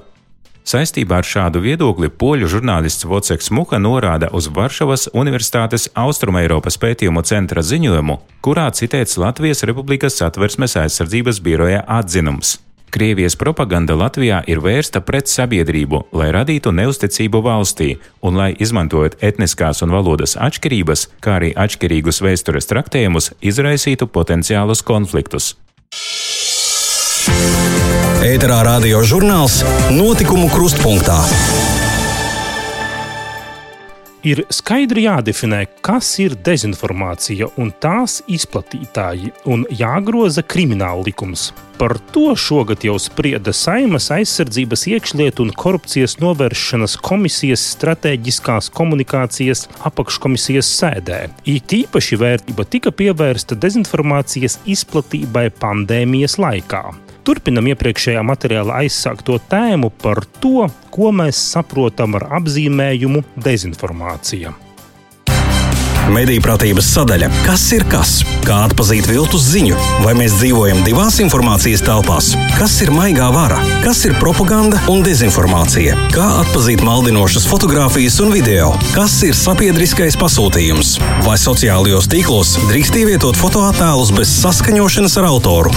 Saistībā 0.68 1.22
ar 1.22 1.28
šādu 1.28 1.62
viedokli 1.64 2.10
poļu 2.12 2.50
žurnālists 2.52 3.06
Voceks 3.08 3.54
Muka 3.56 3.78
norāda 3.80 4.28
uz 4.36 4.50
Varšavas 4.52 5.06
Universitātes 5.16 5.86
Austrumēropas 5.96 6.76
pētījumu 6.82 7.22
centra 7.24 7.62
ziņojumu, 7.64 8.18
kurā 8.44 8.66
citēts 8.76 9.16
Latvijas 9.16 9.64
Republikas 9.70 10.18
satversmes 10.20 10.76
aizsardzības 10.82 11.40
biroja 11.46 11.86
atzinums. 11.88 12.58
Krievijas 12.92 13.38
propaganda 13.40 13.96
Latvijā 13.96 14.42
ir 14.52 14.60
vērsta 14.64 15.00
pret 15.08 15.32
sabiedrību, 15.32 16.02
lai 16.12 16.34
radītu 16.36 16.74
neusticību 16.76 17.42
valstī 17.46 17.94
un 18.20 18.36
lai, 18.40 18.50
izmantojot 18.60 19.22
etniskās 19.24 19.80
un 19.88 19.96
valodas 19.96 20.36
atšķirības, 20.36 21.06
kā 21.24 21.38
arī 21.40 21.54
atšķirīgus 21.56 22.20
vēstures 22.28 22.68
traktējumus, 22.68 23.32
izraisītu 23.40 24.10
potenciālus 24.12 24.84
konfliktus. 24.84 25.54
Ēterā 28.28 28.58
radio 28.66 29.00
žurnāls 29.08 29.62
Notikumu 29.96 30.50
krustpunktā 30.52 31.16
ir 34.28 34.42
skaidri 34.52 35.06
jādefinē, 35.06 35.62
kas 35.86 36.10
ir 36.20 36.36
dezinformācija 36.44 37.48
un 37.62 37.70
tās 37.80 38.18
izplatītāji, 38.28 39.32
un 39.48 39.64
jāgroza 39.72 40.44
krimināla 40.44 41.06
likums. 41.08 41.54
Par 41.80 41.96
to 42.12 42.34
šogad 42.36 42.84
jau 42.84 42.98
sprieda 43.00 43.54
Saimas 43.56 44.10
aizsardzības 44.12 44.88
iekšlietu 44.92 45.48
un 45.48 45.56
korupcijas 45.56 46.18
novēršanas 46.20 47.00
komisijas 47.08 47.64
stratēģiskās 47.78 48.72
komunikācijas 48.76 49.70
apakškomisijas 49.88 50.76
sēdē. 50.82 51.24
It 51.48 51.80
īpaši 51.80 52.20
vērtība 52.20 52.68
tika 52.68 52.92
pievērsta 52.92 53.56
dezinformācijas 53.56 54.60
izplatībai 54.68 55.52
pandēmijas 55.62 56.42
laikā. 56.42 57.07
Turpinam 57.28 57.66
iepriekšējā 57.68 58.22
materiāla 58.24 58.78
aizsākto 58.86 59.36
tēmu 59.52 59.90
par 60.00 60.22
to, 60.40 60.70
ko 60.96 61.10
mēs 61.12 61.42
saprotam 61.52 62.16
ar 62.16 62.24
apzīmējumu 62.38 63.26
dezinformācija. 63.44 64.54
Mediju 66.08 66.40
pratības 66.40 66.88
sadaļa- 66.96 67.28
kas 67.48 67.66
ir 67.76 67.84
kas? 67.92 68.12
Kā 68.48 68.62
atzīt 68.70 69.10
viltus 69.12 69.44
ziņu? 69.52 69.76
Vai 70.06 70.14
mēs 70.16 70.38
dzīvojam 70.40 70.86
divās 70.86 71.20
informācijas 71.20 71.84
telpās? 71.84 72.30
Kas 72.56 72.82
ir 72.82 72.94
maigā 72.96 73.28
vara? 73.34 73.60
Kas 73.84 74.06
ir 74.06 74.14
propaganda 74.14 74.80
un 74.88 75.04
dezinformācija? 75.04 75.98
Kā 76.16 76.46
atzīt 76.46 76.80
maldinošas 76.80 77.46
fotogrāfijas 77.46 78.22
un 78.24 78.32
video? 78.32 78.72
Kas 78.96 79.22
ir 79.24 79.34
sabiedriskais 79.34 80.16
pasūtījums? 80.16 80.96
Vai 81.28 81.36
sociālajos 81.36 82.08
tīklos 82.08 82.56
drīkst 82.72 82.96
ievietot 82.96 83.36
fotoattēlus 83.36 84.16
bez 84.16 84.32
saskaņošanas 84.32 85.18
ar 85.18 85.26
autoru? 85.26 85.76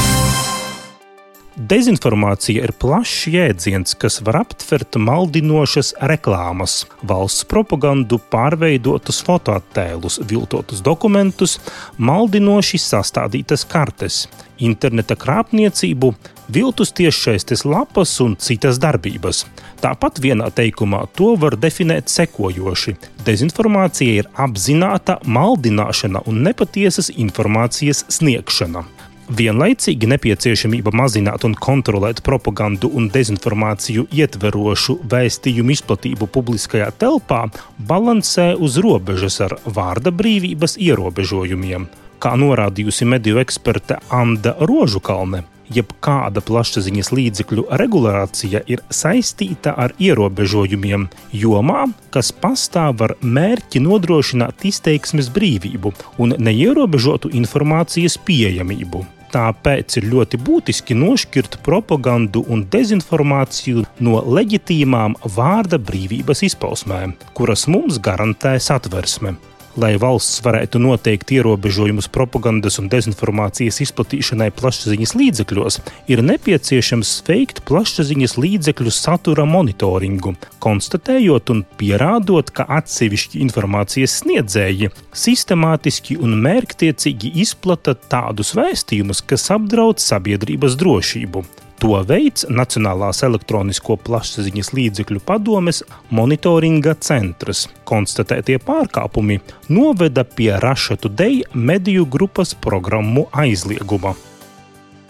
Dezinformācija 1.60 2.62
ir 2.64 2.70
plašs 2.80 3.26
jēdziens, 3.28 3.92
kas 4.00 4.14
var 4.24 4.38
aptvert 4.38 4.96
maldinošas 4.96 5.90
reklāmas, 6.08 6.86
valsts 7.04 7.44
propagandu, 7.50 8.16
pārveidotus 8.32 9.18
fotoattēlus, 9.26 10.22
viltotus 10.30 10.80
dokumentus, 10.80 11.58
maldinoši 12.00 12.80
sastādītas 12.80 13.66
kartes, 13.68 14.22
interneta 14.56 15.18
krāpniecību, 15.20 16.14
viltus 16.48 16.94
tiešsaistes 16.96 17.66
lapas 17.68 18.14
un 18.24 18.38
citas 18.40 18.80
darbības. 18.80 19.42
Tāpat 19.84 20.22
vienā 20.24 20.48
teikumā 20.56 21.02
to 21.12 21.34
var 21.42 21.58
definēt 21.60 22.08
sekojoši: 22.08 22.96
dezinformācija 23.28 24.22
ir 24.22 24.32
apzināta 24.46 25.20
maldināšana 25.28 26.24
un 26.24 26.40
nepatiesas 26.48 27.12
informācijas 27.18 28.06
sniegšana. 28.08 28.86
Vienlaicīgi 29.30 30.08
nepieciešamība 30.10 30.90
mazināt 30.90 31.44
un 31.46 31.52
kontrolēt 31.54 32.18
propagandu 32.26 32.88
un 32.98 33.04
dezinformāciju 33.14 34.08
ietverošu 34.10 34.96
vēstījumu 35.12 35.70
izplatību 35.76 36.26
publiskajā 36.34 36.88
telpā 36.98 37.44
balansē 37.78 38.48
uz 38.58 38.80
robežas 38.82 39.38
ar 39.46 39.54
vārda 39.76 40.10
brīvības 40.10 40.74
ierobežojumiem. 40.82 41.86
Kā 42.18 42.32
norādījusi 42.42 43.06
mediju 43.06 43.38
eksperte 43.44 44.00
Anna 44.10 44.56
Rožukalne, 44.66 45.44
jebkāda 45.70 46.42
plašsaziņas 46.42 47.12
līdzekļu 47.14 47.68
regulācija 47.84 48.64
ir 48.66 48.82
saistīta 48.90 49.76
ar 49.78 49.94
ierobežojumiem 50.02 51.06
jomā, 51.44 51.86
kas 52.10 52.32
pastāv 52.34 53.06
ar 53.06 53.16
mērķi 53.22 53.86
nodrošināt 53.86 54.66
izteiksmes 54.74 55.30
brīvību 55.38 55.94
un 56.18 56.34
neierobežotu 56.34 57.30
informācijas 57.30 58.18
pieejamību. 58.26 59.06
Tāpēc 59.30 60.00
ir 60.00 60.08
ļoti 60.10 60.40
būtiski 60.42 60.96
nošķirt 60.98 61.60
propagandu 61.66 62.42
un 62.50 62.64
dezinformāciju 62.72 63.84
no 64.02 64.24
leģitīmām 64.38 65.14
vārda 65.36 65.78
brīvības 65.78 66.42
izpausmēm, 66.50 67.14
kuras 67.38 67.68
mums 67.70 68.00
garantē 68.02 68.56
satversme. 68.58 69.36
Lai 69.78 69.92
valsts 70.02 70.40
varētu 70.42 70.80
noteikt 70.83 71.30
ierobežojumus 71.30 72.09
propagandas 72.11 72.80
un 72.83 72.88
dezinformācijas 72.90 73.78
izplatīšanai 73.85 74.48
plašsaziņas 74.59 75.14
līdzekļos, 75.14 75.78
ir 76.11 76.22
nepieciešams 76.26 77.12
veikt 77.28 77.62
plašsaziņas 77.68 78.35
līdzekļu 78.42 78.90
satura 78.90 79.46
monitoringu, 79.46 80.35
konstatējot 80.59 81.54
un 81.54 81.62
pierādot, 81.78 82.50
ka 82.50 82.66
atsevišķi 82.80 83.44
informācijas 83.46 84.18
sniedzēji 84.24 84.90
sistemātiski 85.14 86.18
un 86.18 86.35
mērķtiecīgi 86.42 87.37
izplata 87.46 87.94
tādus 87.94 88.56
vēstījumus, 88.59 89.22
kas 89.22 89.52
apdraud 89.54 90.02
sabiedrības 90.02 90.74
drošību. 90.83 91.46
To 91.80 91.96
veids 92.04 92.44
Nacionālās 92.52 93.22
elektronisko 93.24 93.94
plašsaziņas 94.04 94.68
līdzekļu 94.76 95.22
padomes 95.24 95.80
monitoringa 96.12 96.92
centrs. 97.00 97.64
Konstatētie 97.88 98.58
pārkāpumi 98.60 99.38
noveda 99.72 100.26
pie 100.28 100.52
Rašatu 100.60 101.08
Dei 101.08 101.40
mediju 101.54 102.04
grupas 102.04 102.52
programmu 102.52 103.30
aizlieguma. 103.32 104.12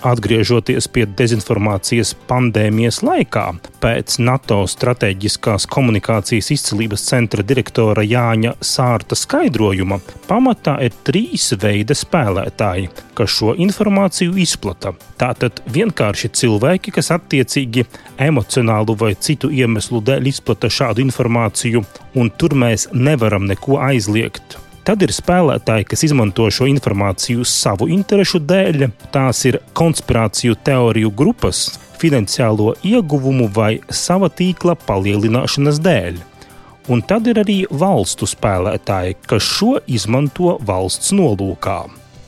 Atgriežoties 0.01 0.87
pie 0.89 1.03
dezinformācijas 1.05 2.15
pandēmijas 2.29 3.03
laikā, 3.05 3.43
pēc 3.83 4.15
NATO 4.25 4.63
strateģiskās 4.73 5.67
komunikācijas 5.69 6.49
izcilības 6.55 7.05
centra 7.05 7.45
direktora 7.45 8.01
Jāņa 8.07 8.55
Sārta 8.65 9.19
skaidrojuma, 9.19 9.99
pamatā 10.25 10.79
ir 10.87 10.97
trīs 11.05 11.51
veidi 11.61 11.97
spēlētāji, 11.97 12.89
kas 13.19 13.35
šo 13.35 13.53
informāciju 13.61 14.41
izplata. 14.41 14.95
Tātad 15.21 15.61
vienkārši 15.69 16.33
cilvēki, 16.41 16.97
kas 16.97 17.13
attiecīgi 17.19 17.85
emocionālu 18.31 18.97
vai 19.05 19.13
citu 19.21 19.53
iemeslu 19.53 20.01
dēļ 20.01 20.33
izplata 20.33 20.73
šādu 20.73 21.05
informāciju, 21.05 21.85
un 22.17 22.33
tur 22.41 22.57
mēs 22.57 22.89
nevaram 22.97 23.45
neko 23.53 23.83
aizliegt 23.85 24.57
Tad 24.85 25.03
ir 25.05 25.13
spēlētāji, 25.13 25.87
kas 25.93 26.03
izmanto 26.09 26.47
šo 26.53 26.67
informāciju 26.71 27.45
savu 27.45 27.91
interesu 27.93 28.41
dēļ. 28.41 28.87
Tās 29.13 29.45
ir 29.51 29.61
konspirāciju 29.77 30.57
teoriju 30.65 31.13
grupas, 31.13 31.67
finansiālo 32.01 32.73
ieguvumu 32.87 33.51
vai 33.55 33.75
sava 33.93 34.31
tīkla 34.33 34.79
palielināšanas 34.89 35.81
dēļ. 35.85 36.21
Un 36.91 37.05
tad 37.07 37.29
ir 37.31 37.43
arī 37.43 37.61
valstu 37.71 38.27
spēlētāji, 38.27 39.21
kas 39.29 39.47
šo 39.47 39.77
izmanto 39.87 40.57
valsts 40.67 41.13
nolūkā. 41.15 41.81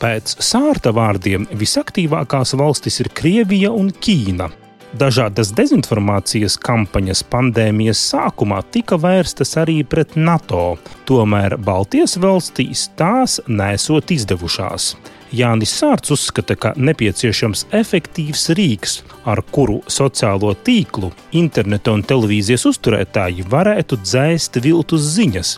Pēc 0.02 0.36
sārta 0.42 0.92
vārdiem 0.94 1.48
visaktīvākās 1.56 2.56
valstis 2.58 3.00
ir 3.02 3.10
Krievija 3.16 3.72
un 3.72 3.90
Ķīna. 3.94 4.50
Dažādas 4.92 5.54
dezinformācijas 5.56 6.58
kampaņas 6.60 7.22
pandēmijas 7.32 8.00
sākumā 8.10 8.58
tika 8.74 8.98
vērstas 9.00 9.54
arī 9.62 9.78
pret 9.88 10.18
NATO, 10.20 10.74
tomēr 11.08 11.56
Baltijas 11.56 12.18
valstīs 12.20 12.90
tās 13.00 13.38
nesot 13.48 14.12
izdevušās. 14.12 14.90
Jānis 15.32 15.72
Sārts 15.80 16.12
uzskata, 16.12 16.58
ka 16.60 16.74
nepieciešams 16.76 17.64
efektīvs 17.72 18.50
rīks, 18.58 18.98
ar 19.24 19.40
kuru 19.54 19.78
sociālo 19.88 20.52
tīklu, 20.66 21.08
interneta 21.40 21.96
un 21.96 22.04
televīzijas 22.04 22.66
uzturētāji 22.68 23.48
varētu 23.48 23.96
dzēst 24.02 24.60
viltus 24.60 25.08
ziņas, 25.14 25.54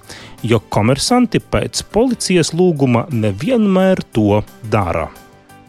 jo 0.46 0.62
komersanti 0.70 1.42
pēc 1.42 1.82
policijas 1.90 2.54
lūguma 2.54 3.08
nevienmēr 3.10 4.06
to 4.14 4.44
dara. 4.70 5.08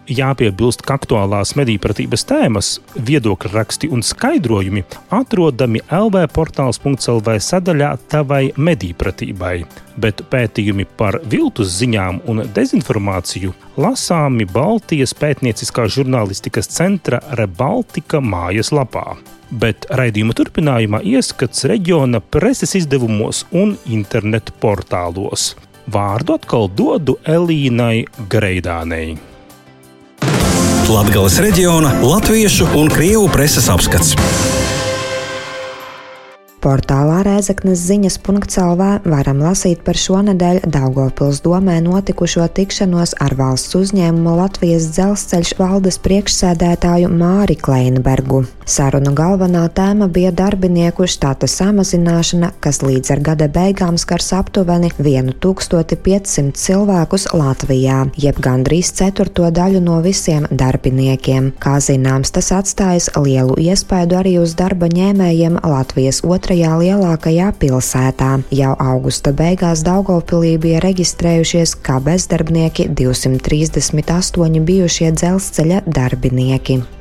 Jāpiebilst, 0.05 0.83
ka 0.85 0.99
aktuālās 0.99 1.55
medīpratības 1.57 2.27
tēmas, 2.29 2.67
viedokļu 3.07 3.49
raksti 3.55 3.87
un 3.89 4.03
skaidrojumi 4.05 4.83
atrodami 5.17 5.81
LV 5.89 6.27
portāls.CLV 6.35 7.39
sadaļā 7.41 7.89
Tavai 8.11 8.51
medīpratībai, 8.53 9.55
bet 9.97 10.21
pētījumi 10.29 10.85
par 10.99 11.17
viltus 11.25 11.73
ziņām 11.79 12.21
un 12.29 12.43
dezinformāciju 12.53 13.55
lasāmi 13.81 14.45
Baltijas 14.45 15.17
pētnieciskās 15.17 15.97
žurnālistikas 15.97 16.69
centra 16.69 17.23
Rebaltika 17.41 18.21
mājaslapā. 18.21 19.15
Bet 19.49 19.89
raidījuma 19.89 20.37
turpinājumā 20.37 21.01
ieskats 21.17 21.65
reģiona 21.65 22.21
preses 22.21 22.77
izdevumos 22.77 23.47
un 23.53 23.73
internetu 23.89 24.53
portālos. 24.61 25.55
Vārdu 25.89 26.37
atkal 26.37 26.69
dodu 26.69 27.17
Elīnai 27.25 28.05
Greidānei. 28.29 29.15
Latvijas 30.85 31.39
reģiona 31.41 31.95
latviešu 32.05 32.67
un 32.77 32.91
krievu 32.93 33.25
preses 33.33 33.71
apskats. 33.73 34.13
Portālā 36.65 37.19
Rēzaknes 37.21 37.77
ziņas 37.85 38.15
.CLV 38.25 38.85
varam 39.05 39.43
lasīt 39.45 39.83
par 39.85 39.99
šonadēļ 40.01 40.63
Daugopils 40.73 41.43
domē 41.45 41.75
notikušo 41.85 42.47
tikšanos 42.57 43.13
ar 43.21 43.35
valsts 43.37 43.77
uzņēmumu 43.77 44.33
Latvijas 44.39 44.87
dzelzceļš 44.95 45.51
valdes 45.59 45.99
priekšsēdētāju 46.01 47.11
Māri 47.13 47.53
Kleinbergu. 47.61 48.47
Sarunu 48.65 49.13
galvenā 49.13 49.67
tēma 49.77 50.07
bija 50.09 50.31
darbinieku 50.33 51.05
štata 51.05 51.45
samazināšana, 51.45 52.49
kas 52.57 52.81
līdz 52.81 53.13
ar 53.13 53.21
gada 53.27 53.45
beigām 53.45 54.01
skars 54.01 54.31
aptuveni 54.33 54.89
1500 54.97 56.57
cilvēkus 56.57 57.27
Latvijā, 57.37 57.99
jeb 58.17 58.41
gandrīz 58.41 58.89
ceturto 58.97 59.51
daļu 59.53 59.83
no 59.85 59.99
visiem 60.01 60.49
darbiniekiem. 60.49 61.53
Kā 61.61 61.77
zināms, 61.77 62.33
tas 62.33 62.49
atstājas 62.57 63.11
lielu 63.21 63.53
iespaidu 63.69 64.17
arī 64.23 64.39
uz 64.41 64.57
darba 64.57 64.89
ņēmējiem 64.89 65.61
Latvijas 65.61 66.23
otrajā 66.25 66.54
lielākajā 66.63 67.51
pilsētā. 67.59 68.31
Jau 68.55 68.71
augusta 68.79 69.35
beigās 69.35 69.83
Daugopilī 69.83 70.55
bija 70.61 70.79
reģistrējušies 70.85 71.75
kā 71.83 71.99
bezdarbnieki 72.07 72.87
238 72.95 74.63
bijušie 74.63 75.11
dzelzceļa 75.11 75.83
darbinieki. 75.85 76.94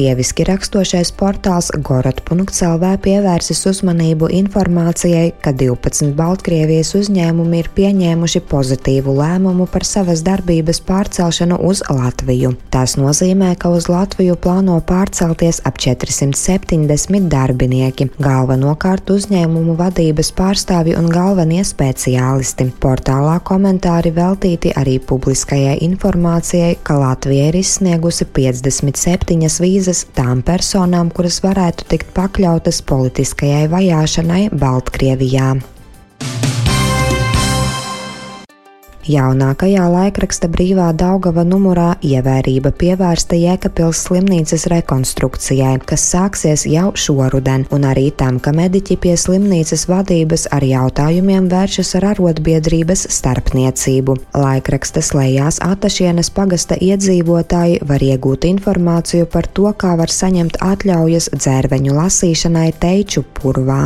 Krieviski 0.00 0.46
rakstošais 0.48 1.10
portāls 1.12 1.66
Gorot.CLV 1.84 2.94
pievērsis 3.04 3.58
uzmanību 3.68 4.30
informācijai, 4.32 5.34
ka 5.44 5.52
12 5.52 6.14
Baltkrievijas 6.16 6.94
uzņēmumi 6.96 7.58
ir 7.60 7.68
pieņēmuši 7.76 8.40
pozitīvu 8.48 9.12
lēmumu 9.18 9.66
par 9.68 9.84
savas 9.84 10.22
darbības 10.24 10.80
pārcelšanu 10.88 11.58
uz 11.68 11.82
Latviju. 11.92 12.54
Tas 12.72 12.94
nozīmē, 12.96 13.50
ka 13.60 13.74
uz 13.76 13.90
Latviju 13.92 14.38
plāno 14.40 14.78
pārcelties 14.88 15.60
ap 15.68 15.76
470 15.84 17.28
darbinieki, 17.28 18.08
galvenokārt 18.24 19.12
uzņēmumu 19.12 19.76
vadības 19.82 20.32
pārstāvji 20.40 20.96
un 20.96 21.12
galvenie 21.12 21.60
speciālisti. 21.74 22.70
Portālā 22.80 23.36
komentāri 23.44 24.14
veltīti 24.16 24.72
arī 24.80 24.96
publiskajai 25.12 25.76
informācijai, 25.90 26.72
ka 26.88 26.96
Latvija 27.04 27.52
ir 27.52 27.60
izsniegusi 27.60 28.30
57 28.40 29.60
vīzas 29.60 29.89
vīzas 29.90 30.06
tām 30.14 30.42
personām, 30.46 31.10
kuras 31.10 31.40
varētu 31.42 31.88
tikt 31.90 32.12
pakļautas 32.14 32.78
politiskajai 32.86 33.66
vajāšanai 33.72 34.50
Baltkrievijā. 34.54 35.56
Jaunākajā 39.08 39.86
laikraksta 39.88 40.48
brīvā 40.52 40.90
Daugava 40.92 41.40
numurā 41.48 41.94
ievērība 42.04 42.68
pievērsta 42.76 43.38
Jēkabils 43.38 44.02
slimnīcas 44.04 44.66
rekonstrukcijai, 44.68 45.78
kas 45.88 46.04
sāksies 46.12 46.66
jau 46.68 46.90
šoruden, 46.92 47.64
un 47.72 47.86
arī 47.88 48.10
tam, 48.12 48.36
ka 48.44 48.52
mediķi 48.52 48.98
pie 49.00 49.14
slimnīcas 49.16 49.86
vadības 49.88 50.46
ar 50.52 50.68
jautājumiem 50.68 51.48
vēršas 51.48 51.94
ar 51.96 52.10
arotbiedrības 52.12 53.06
starpniecību. 53.16 54.18
Laikraksta 54.36 55.00
slēgās 55.00 55.62
Atašienes 55.64 56.28
pagasta 56.36 56.76
iedzīvotāji 56.76 57.80
var 57.88 58.04
iegūt 58.04 58.44
informāciju 58.52 59.32
par 59.32 59.48
to, 59.48 59.72
kā 59.72 59.96
var 59.96 60.12
saņemt 60.12 60.60
atļaujas 60.60 61.32
dzērveņu 61.40 61.96
lasīšanai 61.96 62.70
teiču 62.84 63.24
purvā. 63.40 63.84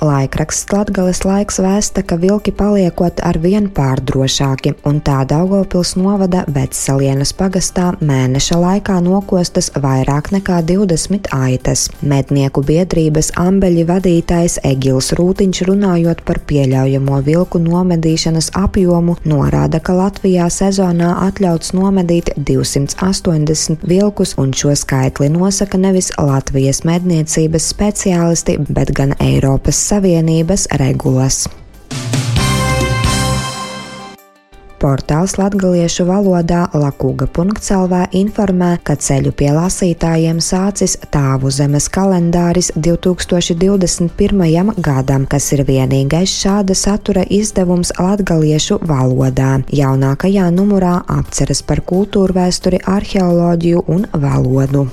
Laikraksts 0.00 0.72
Latgales 0.72 1.18
laiks 1.28 1.58
vēsta, 1.60 2.00
ka 2.00 2.16
vilki 2.16 2.54
paliekot 2.56 3.18
ar 3.20 3.36
vien 3.42 3.66
pārdrošāki, 3.76 4.72
un 4.88 5.02
tā 5.04 5.18
Daugavpils 5.28 5.92
novada 6.00 6.46
Vecelienas 6.48 7.34
pagastā 7.36 7.90
mēneša 8.00 8.56
laikā 8.62 8.96
nokostas 9.04 9.68
vairāk 9.76 10.30
nekā 10.32 10.62
20 10.70 11.28
aitas. 11.36 11.82
Mednieku 12.00 12.64
biedrības 12.64 13.28
ambeļi 13.42 13.84
vadītājs 13.90 14.56
Egils 14.70 15.10
Rūtiņš 15.18 15.60
runājot 15.68 16.24
par 16.24 16.40
pieļaujamo 16.48 17.20
vilku 17.28 17.60
nomedīšanas 17.60 18.54
apjomu, 18.56 19.18
norāda, 19.28 19.82
ka 19.84 19.98
Latvijā 20.00 20.48
sezonā 20.48 21.12
atļauts 21.26 21.74
nomedīt 21.76 22.32
280 22.38 23.84
vilkus, 23.84 24.32
un 24.40 24.56
šo 24.56 24.72
skaitli 24.72 25.28
nosaka 25.36 25.76
nevis 25.76 26.08
Latvijas 26.16 26.86
medniecības 26.88 27.68
speciālisti, 27.74 28.56
bet 28.72 28.96
gan 28.96 29.12
Eiropas 29.20 29.89
Savienības 29.90 30.68
regulas. 30.78 31.48
Portāls 34.80 35.34
latgaliešu 35.36 36.06
valodā 36.08 36.60
lakūga.clv 36.72 37.98
informē, 38.16 38.68
ka 38.86 38.94
ceļu 38.96 39.32
pie 39.36 39.50
lasītājiem 39.56 40.38
sācis 40.40 40.94
tāvu 41.12 41.50
zemes 41.52 41.90
kalendāris 41.92 42.70
2021. 42.78 44.72
gadam, 44.78 45.26
kas 45.26 45.50
ir 45.56 45.66
vienīgais 45.68 46.38
šāda 46.38 46.78
satura 46.78 47.26
izdevums 47.26 47.92
latgaliešu 47.98 48.78
valodā. 48.86 49.52
Jaunākajā 49.74 50.48
numurā 50.54 51.00
apceras 51.18 51.66
par 51.66 51.82
kultūru 51.82 52.38
vēsturi, 52.38 52.80
arheoloģiju 52.96 53.84
un 53.90 54.08
valodu. 54.14 54.86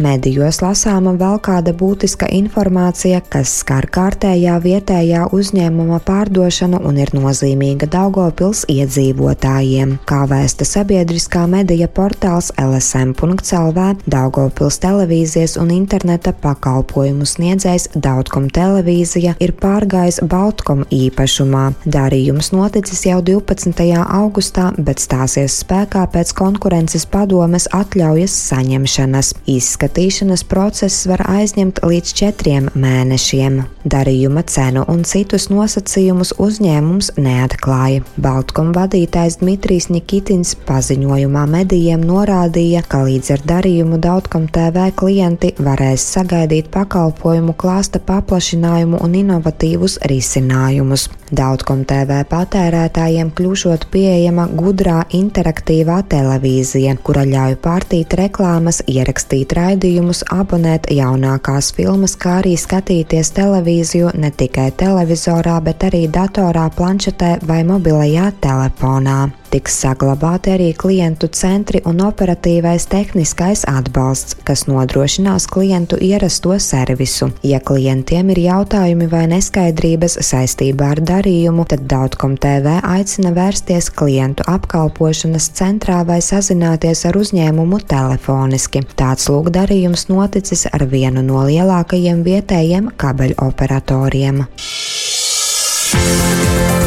Medijos 0.00 0.62
lasāma 0.64 1.12
vēl 1.20 1.36
kāda 1.44 1.74
būtiska 1.76 2.24
informācija, 2.32 3.18
kas 3.28 3.50
skar 3.60 3.84
kārtējā 3.92 4.54
vietējā 4.64 5.26
uzņēmuma 5.36 5.98
pārdošanu 6.06 6.80
un 6.88 6.96
ir 7.02 7.12
nozīmīga 7.12 7.90
Daugopils 7.92 8.62
iedzīvotājiem. 8.72 9.98
Kā 10.08 10.22
vēsta 10.30 10.64
sabiedriskā 10.64 11.42
medija 11.50 11.90
portāls 11.92 12.48
LSM.CLV, 12.56 13.84
Daugopils 14.08 14.80
televīzijas 14.80 15.58
un 15.60 15.74
interneta 15.76 16.32
pakalpojumu 16.32 17.28
sniedzējs 17.28 17.90
Daudkom 17.92 18.48
televīzija 18.48 19.34
ir 19.44 19.52
pārgājis 19.60 20.22
Baltkom 20.24 20.86
īpašumā. 20.88 21.66
Darījums 21.84 22.54
noticis 22.56 23.04
jau 23.10 23.20
12. 23.20 23.84
augustā, 24.00 24.70
bet 24.78 25.04
stāsies 25.04 25.60
spēkā 25.60 26.06
pēc 26.16 26.32
konkurences 26.40 27.04
padomes 27.04 27.68
atļaujas 27.76 28.40
saņemšanas. 28.48 29.34
Izskat 29.52 29.81
izskatīšanas 29.82 30.44
process 30.46 31.06
var 31.10 31.24
aizņemt 31.26 31.80
līdz 31.82 32.12
četriem 32.14 32.68
mēnešiem. 32.78 33.62
Darījuma 33.82 34.44
cenu 34.46 34.84
un 34.86 35.02
citus 35.02 35.48
nosacījumus 35.50 36.36
uzņēmums 36.38 37.16
neatklāja. 37.18 38.04
Baltkom 38.14 38.70
vadītājs 38.76 39.40
Dmitrijs 39.40 39.88
Nikitins 39.90 40.54
paziņojumā 40.68 41.42
medijiem 41.50 42.04
norādīja, 42.06 42.84
ka 42.86 43.02
līdz 43.08 43.32
ar 43.34 43.42
darījumu 43.50 43.98
Dautkom 43.98 44.46
TV 44.54 44.92
klienti 44.94 45.50
varēs 45.58 46.04
sagaidīt 46.14 46.70
pakalpojumu 46.70 47.56
klāsta 47.58 47.98
paplašinājumu 47.98 49.02
un 49.02 49.18
inovatīvus 49.18 49.98
risinājumus. 50.06 51.08
Dautkom 51.32 51.82
TV 51.88 52.20
patērētājiem 52.28 53.32
kļūšot 53.34 53.88
pieejama 53.90 54.46
gudrā 54.52 55.00
interaktīvā 55.16 56.02
televīzija, 56.12 56.94
kura 57.02 57.24
ļauj 57.26 57.56
pārtīt 57.64 58.14
reklāmas, 58.20 58.82
ierakstīt 58.86 59.56
raidījumus 59.56 59.71
raidījumus, 59.72 60.22
abonēt 60.30 60.90
jaunākās 60.92 61.72
filmas, 61.72 62.16
kā 62.16 62.40
arī 62.42 62.56
skatīties 62.56 63.32
televīziju 63.36 64.12
ne 64.20 64.30
tikai 64.30 64.70
televizorā, 64.76 65.60
bet 65.64 65.84
arī 65.88 66.08
datorā, 66.08 66.68
planšetē 66.76 67.38
vai 67.46 67.62
mobilajā 67.64 68.32
telefonā. 68.40 69.41
Tiks 69.52 69.74
saglabāti 69.82 70.48
arī 70.54 70.70
klientu 70.72 71.28
centri 71.28 71.82
un 71.84 71.98
operatīvais 72.00 72.86
tehniskais 72.88 73.66
atbalsts, 73.68 74.38
kas 74.48 74.62
nodrošinās 74.64 75.44
klientu 75.52 75.98
ierasto 76.00 76.56
servisu. 76.56 77.28
Ja 77.44 77.60
klientiem 77.60 78.30
ir 78.32 78.40
jautājumi 78.46 79.10
vai 79.12 79.26
neskaidrības 79.34 80.16
saistībā 80.24 80.94
ar 80.94 81.02
darījumu, 81.04 81.66
tad 81.68 81.84
Daudkom 81.92 82.38
TV 82.40 82.78
aicina 82.80 83.34
vērsties 83.36 83.90
klientu 83.92 84.46
apkalpošanas 84.48 85.50
centrā 85.58 86.00
vai 86.08 86.22
sazināties 86.24 87.04
ar 87.10 87.20
uzņēmumu 87.20 87.82
telefoniski. 87.92 88.86
Tāds 88.96 89.28
lūk 89.28 89.52
darījums 89.52 90.06
noticis 90.08 90.64
ar 90.72 90.86
vienu 90.88 91.20
no 91.28 91.44
lielākajiem 91.44 92.24
vietējiem 92.24 92.88
kabeļoperatoriem. 92.96 94.46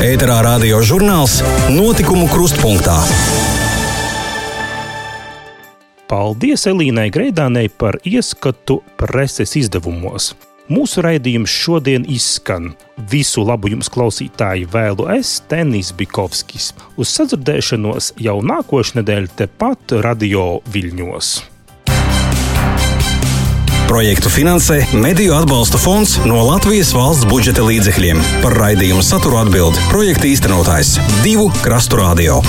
Ēterā 0.06 0.42
radio 0.46 0.82
žurnāls 0.86 1.40
Notikumu 1.74 2.28
krustpunktā. 2.30 2.98
Paldies 6.06 6.68
Elīnai 6.70 7.08
Greidānei 7.10 7.72
par 7.72 7.98
ieskatu 8.06 8.82
preses 9.00 9.56
izdevumos. 9.58 10.36
Mūsu 10.70 11.02
raidījums 11.06 11.54
šodien 11.54 12.06
izskan. 12.10 12.72
Visu 13.12 13.44
labu 13.46 13.70
jums, 13.74 13.90
klausītāji, 13.94 14.66
vēlu 14.74 15.10
es, 15.18 15.40
Tenis 15.50 15.92
Bikovskis. 15.98 16.72
Uz 16.98 17.12
sadzirdēšanos 17.18 18.14
jau 18.22 18.40
nākošais 18.46 18.98
nedēļa 19.02 19.36
tepat 19.44 20.00
Radio 20.06 20.48
Viļņos. 20.74 21.55
Projektu 23.88 24.30
finansē 24.34 24.80
Mediju 24.98 25.36
atbalsta 25.38 25.78
fonds 25.78 26.18
no 26.26 26.42
Latvijas 26.48 26.90
valsts 26.96 27.28
budžeta 27.30 27.66
līdzekļiem. 27.68 28.24
Par 28.42 28.58
raidījumu 28.58 29.06
saturu 29.06 29.38
atbild 29.44 29.78
projekta 29.94 30.30
īstenotājs 30.32 30.98
Divu 31.22 31.52
Krastu 31.62 32.02
Radio. 32.02 32.42